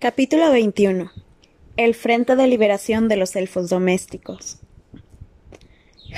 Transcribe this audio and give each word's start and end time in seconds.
Capítulo 0.00 0.52
21 0.52 1.10
El 1.76 1.94
Frente 1.96 2.36
de 2.36 2.46
Liberación 2.46 3.08
de 3.08 3.16
los 3.16 3.34
Elfos 3.34 3.68
Domésticos 3.68 4.60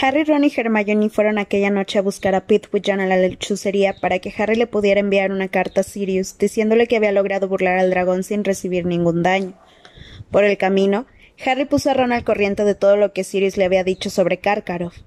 Harry, 0.02 0.24
Ron 0.24 0.44
y 0.44 0.52
Hermione 0.54 1.08
fueron 1.08 1.38
aquella 1.38 1.70
noche 1.70 1.98
a 1.98 2.02
buscar 2.02 2.34
a 2.34 2.46
Pithwichan 2.46 3.00
a 3.00 3.06
la 3.06 3.16
lechucería 3.16 3.96
para 3.98 4.18
que 4.18 4.34
Harry 4.36 4.56
le 4.56 4.66
pudiera 4.66 5.00
enviar 5.00 5.32
una 5.32 5.48
carta 5.48 5.80
a 5.80 5.84
Sirius 5.84 6.36
diciéndole 6.36 6.88
que 6.88 6.96
había 6.96 7.10
logrado 7.10 7.48
burlar 7.48 7.78
al 7.78 7.88
dragón 7.88 8.22
sin 8.22 8.44
recibir 8.44 8.84
ningún 8.84 9.22
daño. 9.22 9.54
Por 10.30 10.44
el 10.44 10.58
camino, 10.58 11.06
Harry 11.42 11.64
puso 11.64 11.88
a 11.88 11.94
Ron 11.94 12.12
al 12.12 12.22
corriente 12.22 12.64
de 12.64 12.74
todo 12.74 12.98
lo 12.98 13.14
que 13.14 13.24
Sirius 13.24 13.56
le 13.56 13.64
había 13.64 13.82
dicho 13.82 14.10
sobre 14.10 14.40
Karkaroff. 14.40 14.98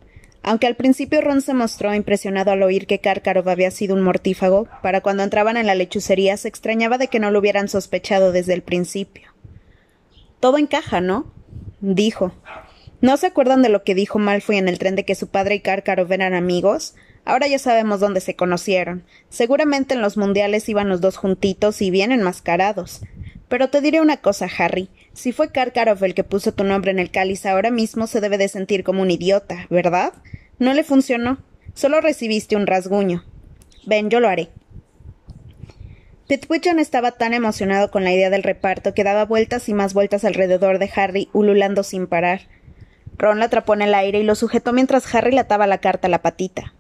Aunque 0.44 0.68
al 0.68 0.76
principio 0.76 1.22
Ron 1.22 1.42
se 1.42 1.54
mostró 1.54 1.94
impresionado 1.94 2.52
al 2.52 2.64
oír 2.64 2.86
que 2.86 3.00
Karkaroff 3.00 3.48
había 3.48 3.72
sido 3.72 3.96
un 3.96 4.02
mortífago, 4.02 4.68
para 4.82 5.02
cuando 5.02 5.24
entraban 5.24 5.58
en 5.58 5.66
la 5.66 5.76
lechucería 5.76 6.36
se 6.38 6.50
extrañaba 6.50 6.98
de 6.98 7.08
que 7.08 7.20
no 7.20 7.32
lo 7.32 7.40
hubieran 7.40 7.70
sospechado 7.70 8.32
desde 8.34 8.54
el 8.54 8.62
principio. 8.62 9.30
Todo 10.42 10.58
encaja, 10.58 11.00
¿no? 11.00 11.32
dijo. 11.80 12.34
¿No 13.02 13.18
se 13.18 13.28
acuerdan 13.28 13.62
de 13.62 13.70
lo 13.70 13.84
que 13.84 13.96
dijo 13.96 14.20
Malfoy 14.20 14.58
en 14.58 14.70
el 14.70 14.80
tren 14.80 14.96
de 14.96 15.06
que 15.06 15.16
su 15.16 15.28
padre 15.28 15.56
y 15.56 15.60
Karkaroff 15.60 16.12
eran 16.12 16.34
amigos? 16.34 16.96
Ahora 17.26 17.48
ya 17.48 17.60
sabemos 17.60 18.00
dónde 18.00 18.22
se 18.22 18.36
conocieron. 18.36 19.04
Seguramente 19.30 19.94
en 19.94 20.02
los 20.02 20.18
mundiales 20.18 20.68
iban 20.70 20.90
los 20.90 21.02
dos 21.02 21.18
juntitos 21.18 21.82
y 21.82 21.92
bien 21.92 22.12
enmascarados. 22.12 23.02
Pero 23.50 23.70
te 23.70 23.82
diré 23.82 24.02
una 24.02 24.18
cosa, 24.18 24.48
Harry. 24.58 24.90
Si 25.14 25.32
fue 25.32 25.52
Karkaroff 25.52 26.02
el 26.04 26.16
que 26.16 26.24
puso 26.24 26.54
tu 26.54 26.64
nombre 26.64 26.92
en 26.92 27.00
el 27.00 27.12
cáliz 27.12 27.46
ahora 27.46 27.72
mismo 27.72 28.08
se 28.08 28.22
debe 28.22 28.38
de 28.38 28.48
sentir 28.48 28.84
como 28.84 29.02
un 29.02 29.12
idiota, 29.12 29.68
¿verdad? 29.70 30.14
No 30.60 30.74
le 30.74 30.84
funcionó. 30.84 31.40
Solo 31.74 32.02
recibiste 32.02 32.56
un 32.56 32.68
rasguño. 32.68 33.24
Ven, 33.86 34.10
yo 34.10 34.20
lo 34.20 34.30
haré. 34.30 34.50
Pitwichan 36.28 36.80
estaba 36.80 37.12
tan 37.12 37.34
emocionado 37.34 37.92
con 37.92 38.04
la 38.04 38.14
idea 38.14 38.30
del 38.30 38.44
reparto 38.44 38.94
que 38.94 39.04
daba 39.04 39.26
vueltas 39.26 39.68
y 39.70 39.74
más 39.74 39.94
vueltas 39.94 40.24
alrededor 40.24 40.80
de 40.80 40.90
Harry, 40.96 41.30
ululando 41.34 41.84
sin 41.84 42.08
parar. 42.08 42.42
Ron 43.18 43.40
la 43.40 43.46
atrapó 43.46 43.74
en 43.74 43.82
el 43.82 43.94
aire 43.94 44.20
y 44.20 44.24
lo 44.24 44.36
sujetó 44.36 44.74
mientras 44.74 45.14
Harry 45.14 45.32
le 45.32 45.42
ataba 45.42 45.68
la 45.68 45.80
carta 45.80 46.08
a 46.08 46.12
la 46.12 46.22
patita. 46.22 46.74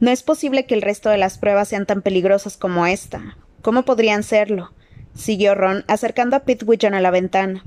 No 0.00 0.10
es 0.10 0.22
posible 0.22 0.66
que 0.66 0.74
el 0.74 0.82
resto 0.82 1.10
de 1.10 1.18
las 1.18 1.38
pruebas 1.38 1.68
sean 1.68 1.86
tan 1.86 2.02
peligrosas 2.02 2.56
como 2.56 2.86
esta. 2.86 3.36
¿Cómo 3.62 3.84
podrían 3.84 4.22
serlo? 4.22 4.72
siguió 5.14 5.54
Ron, 5.54 5.84
acercando 5.88 6.36
a 6.36 6.40
Pitwichan 6.40 6.94
a 6.94 7.00
la 7.00 7.10
ventana. 7.10 7.64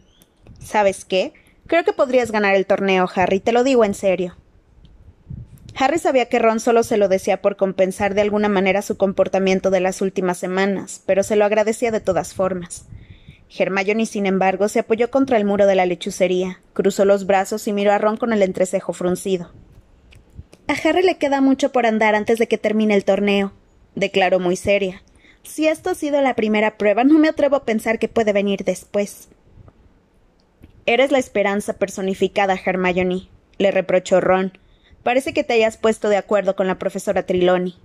¿Sabes 0.59 1.03
qué? 1.03 1.33
Creo 1.67 1.83
que 1.83 1.93
podrías 1.93 2.31
ganar 2.31 2.55
el 2.55 2.65
torneo, 2.65 3.09
Harry, 3.15 3.39
te 3.39 3.52
lo 3.52 3.63
digo 3.63 3.86
en 3.86 3.93
serio. 3.93 4.36
Harry 5.75 5.97
sabía 5.97 6.27
que 6.29 6.39
Ron 6.39 6.59
solo 6.59 6.83
se 6.83 6.97
lo 6.97 7.07
decía 7.07 7.41
por 7.41 7.55
compensar 7.55 8.13
de 8.13 8.21
alguna 8.21 8.49
manera 8.49 8.81
su 8.81 8.97
comportamiento 8.97 9.71
de 9.71 9.80
las 9.80 10.02
últimas 10.02 10.38
semanas, 10.38 11.02
pero 11.05 11.23
se 11.23 11.35
lo 11.35 11.45
agradecía 11.45 11.91
de 11.91 11.99
todas 11.99 12.33
formas. 12.33 12.85
Hermione, 13.55 14.05
sin 14.05 14.25
embargo, 14.25 14.67
se 14.67 14.80
apoyó 14.80 15.11
contra 15.11 15.38
el 15.38 15.45
muro 15.45 15.65
de 15.65 15.75
la 15.75 15.85
lechucería, 15.85 16.59
cruzó 16.73 17.05
los 17.05 17.25
brazos 17.25 17.67
y 17.67 17.73
miró 17.73 17.91
a 17.91 17.97
Ron 17.97 18.17
con 18.17 18.33
el 18.33 18.41
entrecejo 18.41 18.93
fruncido. 18.93 19.52
A 20.67 20.73
Harry 20.73 21.03
le 21.03 21.17
queda 21.17 21.41
mucho 21.41 21.71
por 21.71 21.85
andar 21.85 22.15
antes 22.15 22.39
de 22.39 22.47
que 22.47 22.58
termine 22.58 22.95
el 22.95 23.05
torneo, 23.05 23.53
declaró 23.95 24.39
muy 24.39 24.55
seria. 24.55 25.03
Si 25.43 25.67
esto 25.67 25.89
ha 25.89 25.95
sido 25.95 26.21
la 26.21 26.35
primera 26.35 26.77
prueba, 26.77 27.03
no 27.03 27.19
me 27.19 27.27
atrevo 27.27 27.58
a 27.58 27.65
pensar 27.65 27.99
que 27.99 28.08
puede 28.08 28.31
venir 28.31 28.63
después. 28.63 29.27
Eres 30.85 31.11
la 31.11 31.19
esperanza 31.19 31.73
personificada, 31.73 32.58
Hermione, 32.65 33.27
le 33.58 33.71
reprochó 33.71 34.21
Ron. 34.21 34.58
Parece 35.03 35.33
que 35.33 35.43
te 35.43 35.53
hayas 35.53 35.77
puesto 35.77 36.09
de 36.09 36.17
acuerdo 36.17 36.55
con 36.55 36.67
la 36.67 36.79
profesora 36.79 37.23
Triloni. 37.23 37.77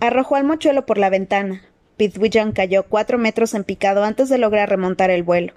Arrojó 0.00 0.36
al 0.36 0.44
mochuelo 0.44 0.86
por 0.86 0.98
la 0.98 1.10
ventana. 1.10 1.62
Pithwichan 1.96 2.52
cayó 2.52 2.84
cuatro 2.84 3.18
metros 3.18 3.54
en 3.54 3.64
picado 3.64 4.04
antes 4.04 4.28
de 4.28 4.38
lograr 4.38 4.70
remontar 4.70 5.10
el 5.10 5.24
vuelo. 5.24 5.54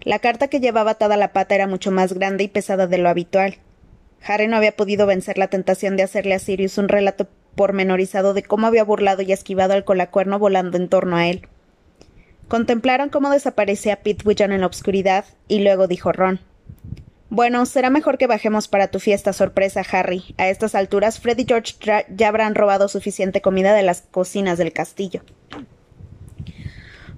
La 0.00 0.18
carta 0.18 0.48
que 0.48 0.58
llevaba 0.58 0.92
atada 0.92 1.16
la 1.16 1.32
pata 1.32 1.54
era 1.54 1.68
mucho 1.68 1.92
más 1.92 2.12
grande 2.12 2.42
y 2.42 2.48
pesada 2.48 2.88
de 2.88 2.98
lo 2.98 3.08
habitual. 3.08 3.58
Harry 4.26 4.48
no 4.48 4.56
había 4.56 4.72
podido 4.72 5.06
vencer 5.06 5.38
la 5.38 5.48
tentación 5.48 5.96
de 5.96 6.02
hacerle 6.02 6.34
a 6.34 6.38
Sirius 6.40 6.78
un 6.78 6.88
relato 6.88 7.28
pormenorizado 7.54 8.34
de 8.34 8.42
cómo 8.42 8.66
había 8.66 8.84
burlado 8.84 9.22
y 9.22 9.32
esquivado 9.32 9.74
al 9.74 9.84
colacuerno 9.84 10.38
volando 10.38 10.76
en 10.76 10.88
torno 10.88 11.16
a 11.16 11.28
él. 11.28 11.46
Contemplaron 12.48 13.10
cómo 13.10 13.30
desaparecía 13.30 14.02
Pitwichan 14.02 14.50
en 14.50 14.62
la 14.62 14.66
oscuridad, 14.66 15.24
y 15.46 15.60
luego 15.60 15.86
dijo 15.86 16.10
Ron. 16.10 16.40
Bueno, 17.30 17.64
será 17.64 17.90
mejor 17.90 18.18
que 18.18 18.26
bajemos 18.26 18.66
para 18.66 18.88
tu 18.88 18.98
fiesta 18.98 19.32
sorpresa, 19.32 19.84
Harry. 19.92 20.34
A 20.36 20.48
estas 20.48 20.74
alturas, 20.74 21.20
Fred 21.20 21.38
y 21.38 21.44
George 21.46 21.74
ya 22.14 22.28
habrán 22.28 22.56
robado 22.56 22.88
suficiente 22.88 23.40
comida 23.40 23.72
de 23.72 23.84
las 23.84 24.02
cocinas 24.02 24.58
del 24.58 24.72
castillo. 24.72 25.22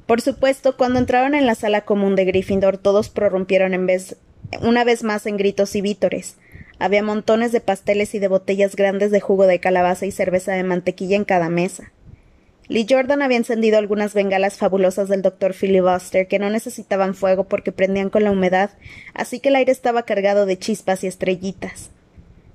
Por 0.06 0.20
supuesto, 0.20 0.76
cuando 0.76 0.98
entraron 0.98 1.34
en 1.34 1.46
la 1.46 1.54
sala 1.54 1.86
común 1.86 2.14
de 2.14 2.26
Gryffindor, 2.26 2.76
todos 2.76 3.08
prorrumpieron 3.08 3.72
en 3.72 3.86
vez, 3.86 4.16
una 4.60 4.84
vez 4.84 5.02
más 5.02 5.24
en 5.24 5.38
gritos 5.38 5.74
y 5.76 5.80
vítores. 5.80 6.36
Había 6.78 7.02
montones 7.02 7.50
de 7.50 7.60
pasteles 7.60 8.14
y 8.14 8.18
de 8.18 8.28
botellas 8.28 8.76
grandes 8.76 9.12
de 9.12 9.20
jugo 9.20 9.46
de 9.46 9.60
calabaza 9.60 10.04
y 10.04 10.10
cerveza 10.10 10.52
de 10.52 10.62
mantequilla 10.62 11.16
en 11.16 11.24
cada 11.24 11.48
mesa. 11.48 11.90
Lee 12.72 12.86
Jordan 12.88 13.20
había 13.20 13.36
encendido 13.36 13.76
algunas 13.76 14.14
bengalas 14.14 14.56
fabulosas 14.56 15.10
del 15.10 15.20
doctor 15.20 15.52
Filibuster 15.52 16.26
que 16.26 16.38
no 16.38 16.48
necesitaban 16.48 17.14
fuego 17.14 17.44
porque 17.44 17.70
prendían 17.70 18.08
con 18.08 18.24
la 18.24 18.30
humedad, 18.30 18.70
así 19.12 19.40
que 19.40 19.50
el 19.50 19.56
aire 19.56 19.70
estaba 19.70 20.04
cargado 20.04 20.46
de 20.46 20.58
chispas 20.58 21.04
y 21.04 21.06
estrellitas. 21.06 21.90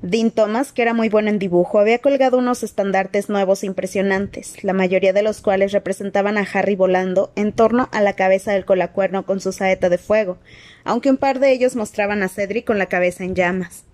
Dean 0.01 0.31
Thomas, 0.31 0.71
que 0.71 0.81
era 0.81 0.95
muy 0.95 1.09
bueno 1.09 1.29
en 1.29 1.37
dibujo, 1.37 1.77
había 1.77 1.99
colgado 1.99 2.39
unos 2.39 2.63
estandartes 2.63 3.29
nuevos 3.29 3.63
impresionantes, 3.63 4.63
la 4.63 4.73
mayoría 4.73 5.13
de 5.13 5.21
los 5.21 5.41
cuales 5.41 5.71
representaban 5.71 6.39
a 6.39 6.47
Harry 6.51 6.75
volando 6.75 7.31
en 7.35 7.51
torno 7.51 7.87
a 7.91 8.01
la 8.01 8.13
cabeza 8.13 8.53
del 8.53 8.65
colacuerno 8.65 9.23
con 9.23 9.39
su 9.39 9.51
saeta 9.51 9.87
de 9.87 9.99
fuego, 9.99 10.39
aunque 10.83 11.11
un 11.11 11.17
par 11.17 11.37
de 11.37 11.51
ellos 11.51 11.75
mostraban 11.75 12.23
a 12.23 12.27
Cedric 12.27 12.65
con 12.65 12.79
la 12.79 12.87
cabeza 12.87 13.23
en 13.23 13.35
llamas. 13.35 13.86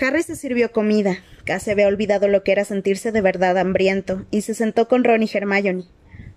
Harry 0.00 0.22
se 0.22 0.36
sirvió 0.36 0.72
comida, 0.72 1.18
casi 1.44 1.70
había 1.70 1.86
olvidado 1.86 2.28
lo 2.28 2.42
que 2.42 2.52
era 2.52 2.64
sentirse 2.64 3.12
de 3.12 3.20
verdad 3.20 3.56
hambriento, 3.58 4.24
y 4.30 4.40
se 4.40 4.54
sentó 4.54 4.88
con 4.88 5.04
Ron 5.04 5.22
y 5.22 5.30
Hermione. 5.32 5.84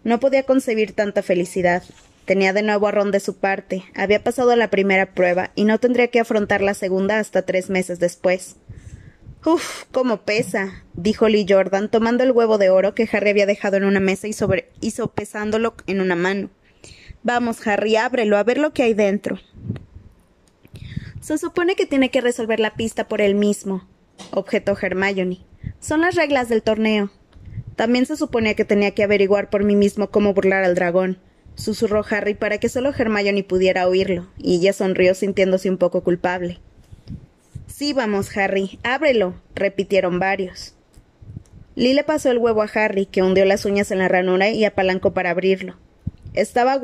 No 0.03 0.19
podía 0.19 0.43
concebir 0.43 0.93
tanta 0.93 1.23
felicidad. 1.23 1.83
Tenía 2.25 2.53
de 2.53 2.61
nuevo 2.61 2.87
a 2.87 2.91
Ron 2.91 3.11
de 3.11 3.19
su 3.19 3.37
parte, 3.37 3.83
había 3.95 4.23
pasado 4.23 4.55
la 4.55 4.69
primera 4.69 5.13
prueba, 5.13 5.51
y 5.55 5.63
no 5.63 5.79
tendría 5.79 6.09
que 6.09 6.19
afrontar 6.19 6.61
la 6.61 6.73
segunda 6.73 7.19
hasta 7.19 7.43
tres 7.43 7.69
meses 7.69 7.99
después. 7.99 8.57
Uf, 9.45 9.85
cómo 9.91 10.17
pesa, 10.23 10.83
dijo 10.93 11.29
Lee 11.29 11.45
Jordan, 11.47 11.89
tomando 11.89 12.23
el 12.23 12.31
huevo 12.31 12.57
de 12.57 12.69
oro 12.69 12.93
que 12.93 13.07
Harry 13.11 13.29
había 13.29 13.45
dejado 13.45 13.77
en 13.77 13.85
una 13.85 14.01
mesa 14.01 14.27
y, 14.27 14.33
sobre 14.33 14.69
y 14.81 14.91
sopesándolo 14.91 15.73
en 15.87 16.01
una 16.01 16.15
mano. 16.15 16.49
Vamos, 17.23 17.65
Harry, 17.65 17.95
ábrelo, 17.95 18.37
a 18.37 18.43
ver 18.43 18.57
lo 18.57 18.73
que 18.73 18.83
hay 18.83 18.93
dentro. 18.93 19.39
Se 21.27 21.37
supone 21.37 21.75
que 21.75 21.85
tiene 21.85 22.09
que 22.09 22.21
resolver 22.21 22.61
la 22.61 22.75
pista 22.75 23.09
por 23.09 23.19
él 23.19 23.35
mismo, 23.35 23.85
objetó 24.31 24.77
Hermione. 24.81 25.39
Son 25.81 25.99
las 25.99 26.15
reglas 26.15 26.47
del 26.47 26.63
torneo. 26.63 27.11
También 27.75 28.05
se 28.05 28.15
suponía 28.15 28.53
que 28.53 28.63
tenía 28.63 28.91
que 28.91 29.03
averiguar 29.03 29.49
por 29.49 29.65
mí 29.65 29.75
mismo 29.75 30.09
cómo 30.09 30.33
burlar 30.33 30.63
al 30.63 30.73
dragón, 30.73 31.19
susurró 31.55 32.05
Harry 32.09 32.33
para 32.33 32.59
que 32.59 32.69
solo 32.69 32.93
Hermione 32.97 33.43
pudiera 33.43 33.89
oírlo, 33.89 34.29
y 34.37 34.55
ella 34.55 34.71
sonrió 34.71 35.13
sintiéndose 35.15 35.69
un 35.69 35.77
poco 35.77 36.01
culpable. 36.01 36.61
Sí, 37.67 37.91
vamos, 37.91 38.37
Harry, 38.37 38.79
ábrelo, 38.83 39.35
repitieron 39.53 40.19
varios. 40.19 40.75
Lee 41.75 41.93
le 41.93 42.05
pasó 42.05 42.31
el 42.31 42.37
huevo 42.37 42.61
a 42.61 42.69
Harry, 42.73 43.05
que 43.05 43.21
hundió 43.21 43.43
las 43.43 43.65
uñas 43.65 43.91
en 43.91 43.99
la 43.99 44.07
ranura 44.07 44.47
y 44.47 44.63
apalancó 44.63 45.13
para 45.13 45.31
abrirlo. 45.31 45.75
Estaba 46.33 46.79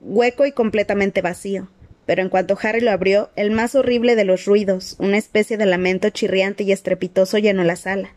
hueco 0.00 0.46
y 0.46 0.52
completamente 0.52 1.20
vacío 1.20 1.68
pero 2.08 2.22
en 2.22 2.30
cuanto 2.30 2.56
Harry 2.62 2.80
lo 2.80 2.90
abrió, 2.90 3.28
el 3.36 3.50
más 3.50 3.74
horrible 3.74 4.16
de 4.16 4.24
los 4.24 4.46
ruidos, 4.46 4.96
una 4.98 5.18
especie 5.18 5.58
de 5.58 5.66
lamento 5.66 6.08
chirriante 6.08 6.64
y 6.64 6.72
estrepitoso 6.72 7.36
llenó 7.36 7.64
la 7.64 7.76
sala. 7.76 8.14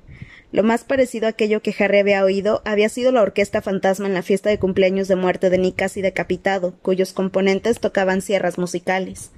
Lo 0.53 0.63
más 0.63 0.85
parecido 0.85 1.25
a 1.25 1.31
aquello 1.31 1.61
que 1.61 1.75
Harry 1.77 1.99
había 1.99 2.23
oído 2.23 2.61
había 2.63 2.88
sido 2.88 3.11
la 3.11 3.21
orquesta 3.21 3.61
fantasma 3.61 4.07
en 4.07 4.13
la 4.13 4.21
fiesta 4.21 4.49
de 4.49 4.59
cumpleaños 4.59 5.09
de 5.09 5.17
muerte 5.17 5.49
de 5.49 5.57
Nick 5.57 5.75
casi 5.75 6.01
decapitado, 6.01 6.73
cuyos 6.81 7.11
componentes 7.11 7.81
tocaban 7.81 8.21
sierras 8.21 8.57
musicales. 8.57 9.31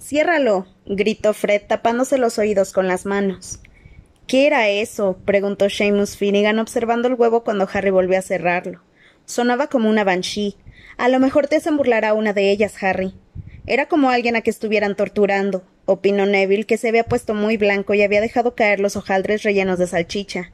Ciérralo. 0.00 0.66
gritó 0.86 1.34
Fred, 1.34 1.60
tapándose 1.68 2.16
los 2.16 2.38
oídos 2.38 2.72
con 2.72 2.88
las 2.88 3.04
manos. 3.04 3.60
¿Qué 4.26 4.46
era 4.46 4.70
eso? 4.70 5.18
preguntó 5.26 5.68
Seamus 5.68 6.16
Finnegan, 6.16 6.60
observando 6.60 7.08
el 7.08 7.14
huevo 7.14 7.44
cuando 7.44 7.68
Harry 7.70 7.90
volvió 7.90 8.18
a 8.18 8.22
cerrarlo. 8.22 8.80
Sonaba 9.26 9.66
como 9.66 9.90
una 9.90 10.02
banshee. 10.02 10.56
A 10.96 11.10
lo 11.10 11.20
mejor 11.20 11.46
te 11.46 11.56
hacen 11.56 11.76
burlar 11.76 12.06
a 12.06 12.14
una 12.14 12.32
de 12.32 12.50
ellas, 12.50 12.82
Harry. 12.82 13.12
Era 13.66 13.86
como 13.86 14.10
alguien 14.10 14.36
a 14.36 14.42
que 14.42 14.50
estuvieran 14.50 14.94
torturando, 14.94 15.64
opinó 15.86 16.24
Neville, 16.24 16.64
que 16.64 16.78
se 16.78 16.88
había 16.88 17.04
puesto 17.04 17.34
muy 17.34 17.56
blanco 17.56 17.94
y 17.94 18.02
había 18.02 18.20
dejado 18.20 18.54
caer 18.54 18.78
los 18.78 18.96
hojaldres 18.96 19.42
rellenos 19.42 19.78
de 19.78 19.88
salchicha. 19.88 20.52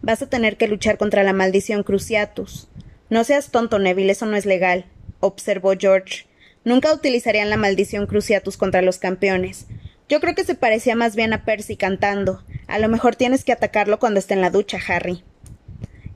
Vas 0.00 0.22
a 0.22 0.28
tener 0.28 0.56
que 0.56 0.68
luchar 0.68 0.96
contra 0.96 1.22
la 1.22 1.32
maldición 1.32 1.82
Cruciatus. 1.82 2.68
No 3.10 3.24
seas 3.24 3.50
tonto, 3.50 3.78
Neville, 3.78 4.12
eso 4.12 4.26
no 4.26 4.36
es 4.36 4.46
legal, 4.46 4.86
observó 5.20 5.74
George. 5.78 6.26
Nunca 6.64 6.92
utilizarían 6.92 7.50
la 7.50 7.58
maldición 7.58 8.06
Cruciatus 8.06 8.56
contra 8.56 8.80
los 8.80 8.98
campeones. 8.98 9.66
Yo 10.08 10.20
creo 10.20 10.34
que 10.34 10.44
se 10.44 10.54
parecía 10.54 10.96
más 10.96 11.16
bien 11.16 11.32
a 11.34 11.44
Percy 11.44 11.76
cantando. 11.76 12.42
A 12.66 12.78
lo 12.78 12.88
mejor 12.88 13.16
tienes 13.16 13.44
que 13.44 13.52
atacarlo 13.52 13.98
cuando 13.98 14.20
esté 14.20 14.34
en 14.34 14.40
la 14.40 14.50
ducha, 14.50 14.78
Harry. 14.88 15.22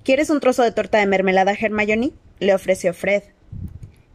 ¿Quieres 0.04 0.30
un 0.30 0.40
trozo 0.40 0.62
de 0.62 0.72
torta 0.72 0.98
de 0.98 1.06
mermelada, 1.06 1.52
Hermione? 1.52 2.12
le 2.40 2.54
ofreció 2.54 2.94
Fred. 2.94 3.22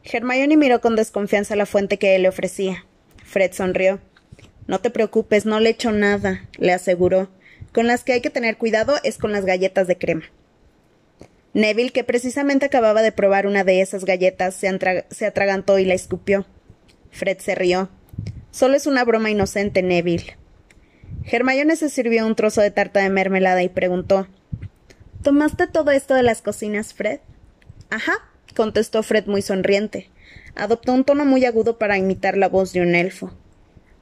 Hermione 0.04 0.58
miró 0.58 0.82
con 0.82 0.96
desconfianza 0.96 1.56
la 1.56 1.66
fuente 1.66 1.98
que 1.98 2.16
él 2.16 2.24
le 2.24 2.30
ofrecía. 2.30 2.86
Fred 3.24 3.54
sonrió. 3.54 4.00
No 4.68 4.80
te 4.80 4.90
preocupes, 4.90 5.46
no 5.46 5.60
le 5.60 5.70
echo 5.70 5.92
nada, 5.92 6.48
le 6.58 6.74
aseguró. 6.74 7.30
Con 7.74 7.88
las 7.88 8.04
que 8.04 8.14
hay 8.14 8.22
que 8.22 8.30
tener 8.30 8.58
cuidado 8.58 8.96
es 9.04 9.18
con 9.18 9.32
las 9.32 9.46
galletas 9.46 9.88
de 9.88 9.98
crema. 9.98 10.24
Neville, 11.54 11.92
que 11.92 12.04
precisamente 12.04 12.66
acababa 12.66 13.02
de 13.02 13.12
probar 13.12 13.46
una 13.46 13.64
de 13.64 13.82
esas 13.82 14.06
galletas, 14.06 14.56
se, 14.56 15.26
atragantó 15.26 15.80
y 15.80 15.86
la 15.86 15.94
escupió. 15.94 16.46
Fred 17.12 17.38
se 17.40 17.56
rió. 17.56 17.90
Solo 18.52 18.76
es 18.76 18.88
una 18.88 19.04
broma 19.04 19.30
inocente, 19.30 19.84
Neville. 19.84 20.38
Hermione 21.26 21.76
se 21.76 21.90
sirvió 21.90 22.26
un 22.26 22.36
trozo 22.36 22.62
de 22.62 22.72
tarta 22.72 23.02
de 23.02 23.10
mermelada 23.10 23.64
y 23.64 23.70
preguntó 23.70 24.28
¿Tomaste 25.24 25.68
todo 25.68 25.92
esto 25.92 26.16
de 26.16 26.24
las 26.24 26.42
cocinas, 26.42 26.94
Fred? 26.94 27.20
Ajá, 27.90 28.14
contestó 28.54 29.04
Fred 29.04 29.26
muy 29.28 29.42
sonriente. 29.42 30.10
Adoptó 30.56 30.94
un 30.94 31.04
tono 31.04 31.26
muy 31.26 31.46
agudo 31.46 31.78
para 31.78 31.98
imitar 31.98 32.38
la 32.38 32.50
voz 32.50 32.74
de 32.74 32.82
un 32.82 32.96
elfo. 32.96 33.32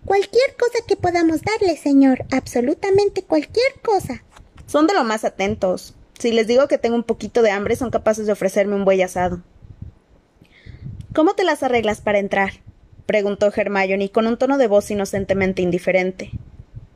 Cualquier 0.06 0.56
cosa 0.57 0.80
que 0.88 0.95
podamos 0.95 1.42
darle, 1.42 1.77
señor. 1.77 2.25
Absolutamente 2.31 3.24
cualquier 3.24 3.80
cosa. 3.81 4.24
Son 4.68 4.88
de 4.88 4.94
lo 4.94 5.03
más 5.03 5.25
atentos. 5.25 5.95
Si 6.18 6.31
les 6.31 6.48
digo 6.48 6.68
que 6.68 6.77
tengo 6.77 6.95
un 6.95 7.03
poquito 7.03 7.42
de 7.42 7.51
hambre, 7.51 7.75
son 7.75 7.92
capaces 7.92 8.25
de 8.25 8.31
ofrecerme 8.31 8.75
un 8.75 8.86
buey 8.86 9.01
asado. 9.01 9.42
¿Cómo 11.13 11.33
te 11.33 11.44
las 11.44 11.63
arreglas 11.63 12.01
para 12.01 12.19
entrar? 12.19 12.54
preguntó 13.06 13.51
Hermione 13.54 14.09
con 14.12 14.27
un 14.27 14.38
tono 14.38 14.57
de 14.57 14.68
voz 14.68 14.89
inocentemente 14.92 15.62
indiferente. 15.62 16.31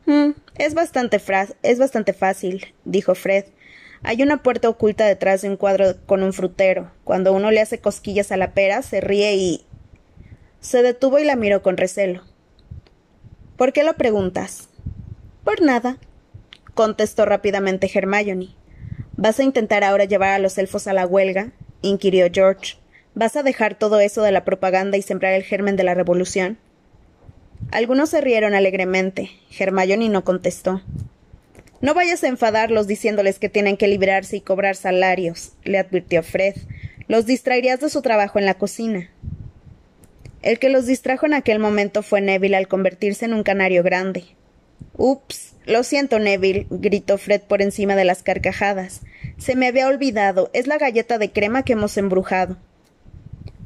Mm, 0.06 0.32
es, 0.58 0.74
bastante 0.74 1.22
es 1.64 1.80
bastante 1.80 2.14
fácil, 2.14 2.74
dijo 2.86 3.16
Fred. 3.16 3.46
Hay 4.08 4.22
una 4.22 4.44
puerta 4.44 4.70
oculta 4.70 5.08
detrás 5.08 5.42
de 5.42 5.50
un 5.50 5.58
cuadro 5.58 5.96
con 6.06 6.22
un 6.22 6.32
frutero. 6.32 6.92
Cuando 7.04 7.34
uno 7.34 7.50
le 7.50 7.60
hace 7.60 7.80
cosquillas 7.80 8.32
a 8.32 8.38
la 8.38 8.54
pera, 8.54 8.84
se 8.84 9.02
ríe 9.02 9.34
y. 9.34 9.66
Se 10.60 10.84
detuvo 10.84 11.18
y 11.18 11.24
la 11.24 11.36
miró 11.36 11.64
con 11.64 11.76
recelo. 11.76 12.22
¿Por 13.58 13.74
qué 13.74 13.84
lo 13.84 13.96
preguntas? 13.96 14.70
Por 15.44 15.64
nada, 15.64 15.98
contestó 16.76 17.26
rápidamente 17.26 17.90
Hermione. 17.92 18.50
¿Vas 19.18 19.40
a 19.40 19.44
intentar 19.44 19.84
ahora 19.84 20.06
llevar 20.06 20.30
a 20.34 20.40
los 20.40 20.56
elfos 20.60 20.86
a 20.86 20.94
la 20.94 21.08
huelga? 21.08 21.54
inquirió 21.82 22.28
George. 22.32 22.78
¿Vas 23.16 23.36
a 23.36 23.42
dejar 23.42 23.74
todo 23.74 24.00
eso 24.00 24.22
de 24.22 24.32
la 24.32 24.46
propaganda 24.46 24.98
y 24.98 25.02
sembrar 25.02 25.34
el 25.34 25.44
germen 25.44 25.78
de 25.78 25.84
la 25.84 25.96
revolución? 25.96 26.60
Algunos 27.72 28.10
se 28.12 28.22
rieron 28.22 28.54
alegremente. 28.54 29.32
Hermione 29.58 30.10
no 30.10 30.24
contestó. 30.24 30.84
No 31.82 31.94
vayas 31.94 32.24
a 32.24 32.28
enfadarlos 32.28 32.88
diciéndoles 32.88 33.40
que 33.40 33.50
tienen 33.50 33.78
que 33.78 33.88
librarse 33.88 34.38
y 34.38 34.42
cobrar 34.42 34.76
salarios, 34.76 35.54
le 35.64 35.78
advirtió 35.78 36.24
Fred. 36.24 36.56
Los 37.08 37.26
distraerías 37.26 37.80
de 37.80 37.90
su 37.90 38.02
trabajo 38.02 38.40
en 38.40 38.46
la 38.46 38.56
cocina. 38.56 39.10
El 40.42 40.60
que 40.60 40.70
los 40.70 40.86
distrajo 40.86 41.26
en 41.26 41.34
aquel 41.34 41.60
momento 41.60 42.04
fue 42.04 42.22
Neville 42.22 42.56
al 42.56 42.68
convertirse 42.68 43.26
en 43.26 43.34
un 43.34 43.44
canario 43.44 43.84
grande. 43.84 44.26
Ups. 44.98 45.56
Lo 45.66 45.84
siento, 45.84 46.20
Neville, 46.20 46.68
gritó 46.70 47.18
Fred 47.18 47.42
por 47.42 47.62
encima 47.62 47.96
de 47.96 48.06
las 48.06 48.22
carcajadas. 48.22 49.02
Se 49.38 49.56
me 49.56 49.68
había 49.68 49.88
olvidado. 49.88 50.52
Es 50.54 50.68
la 50.68 50.78
galleta 50.78 51.18
de 51.18 51.32
crema 51.32 51.64
que 51.64 51.74
hemos 51.74 51.98
embrujado. 51.98 52.58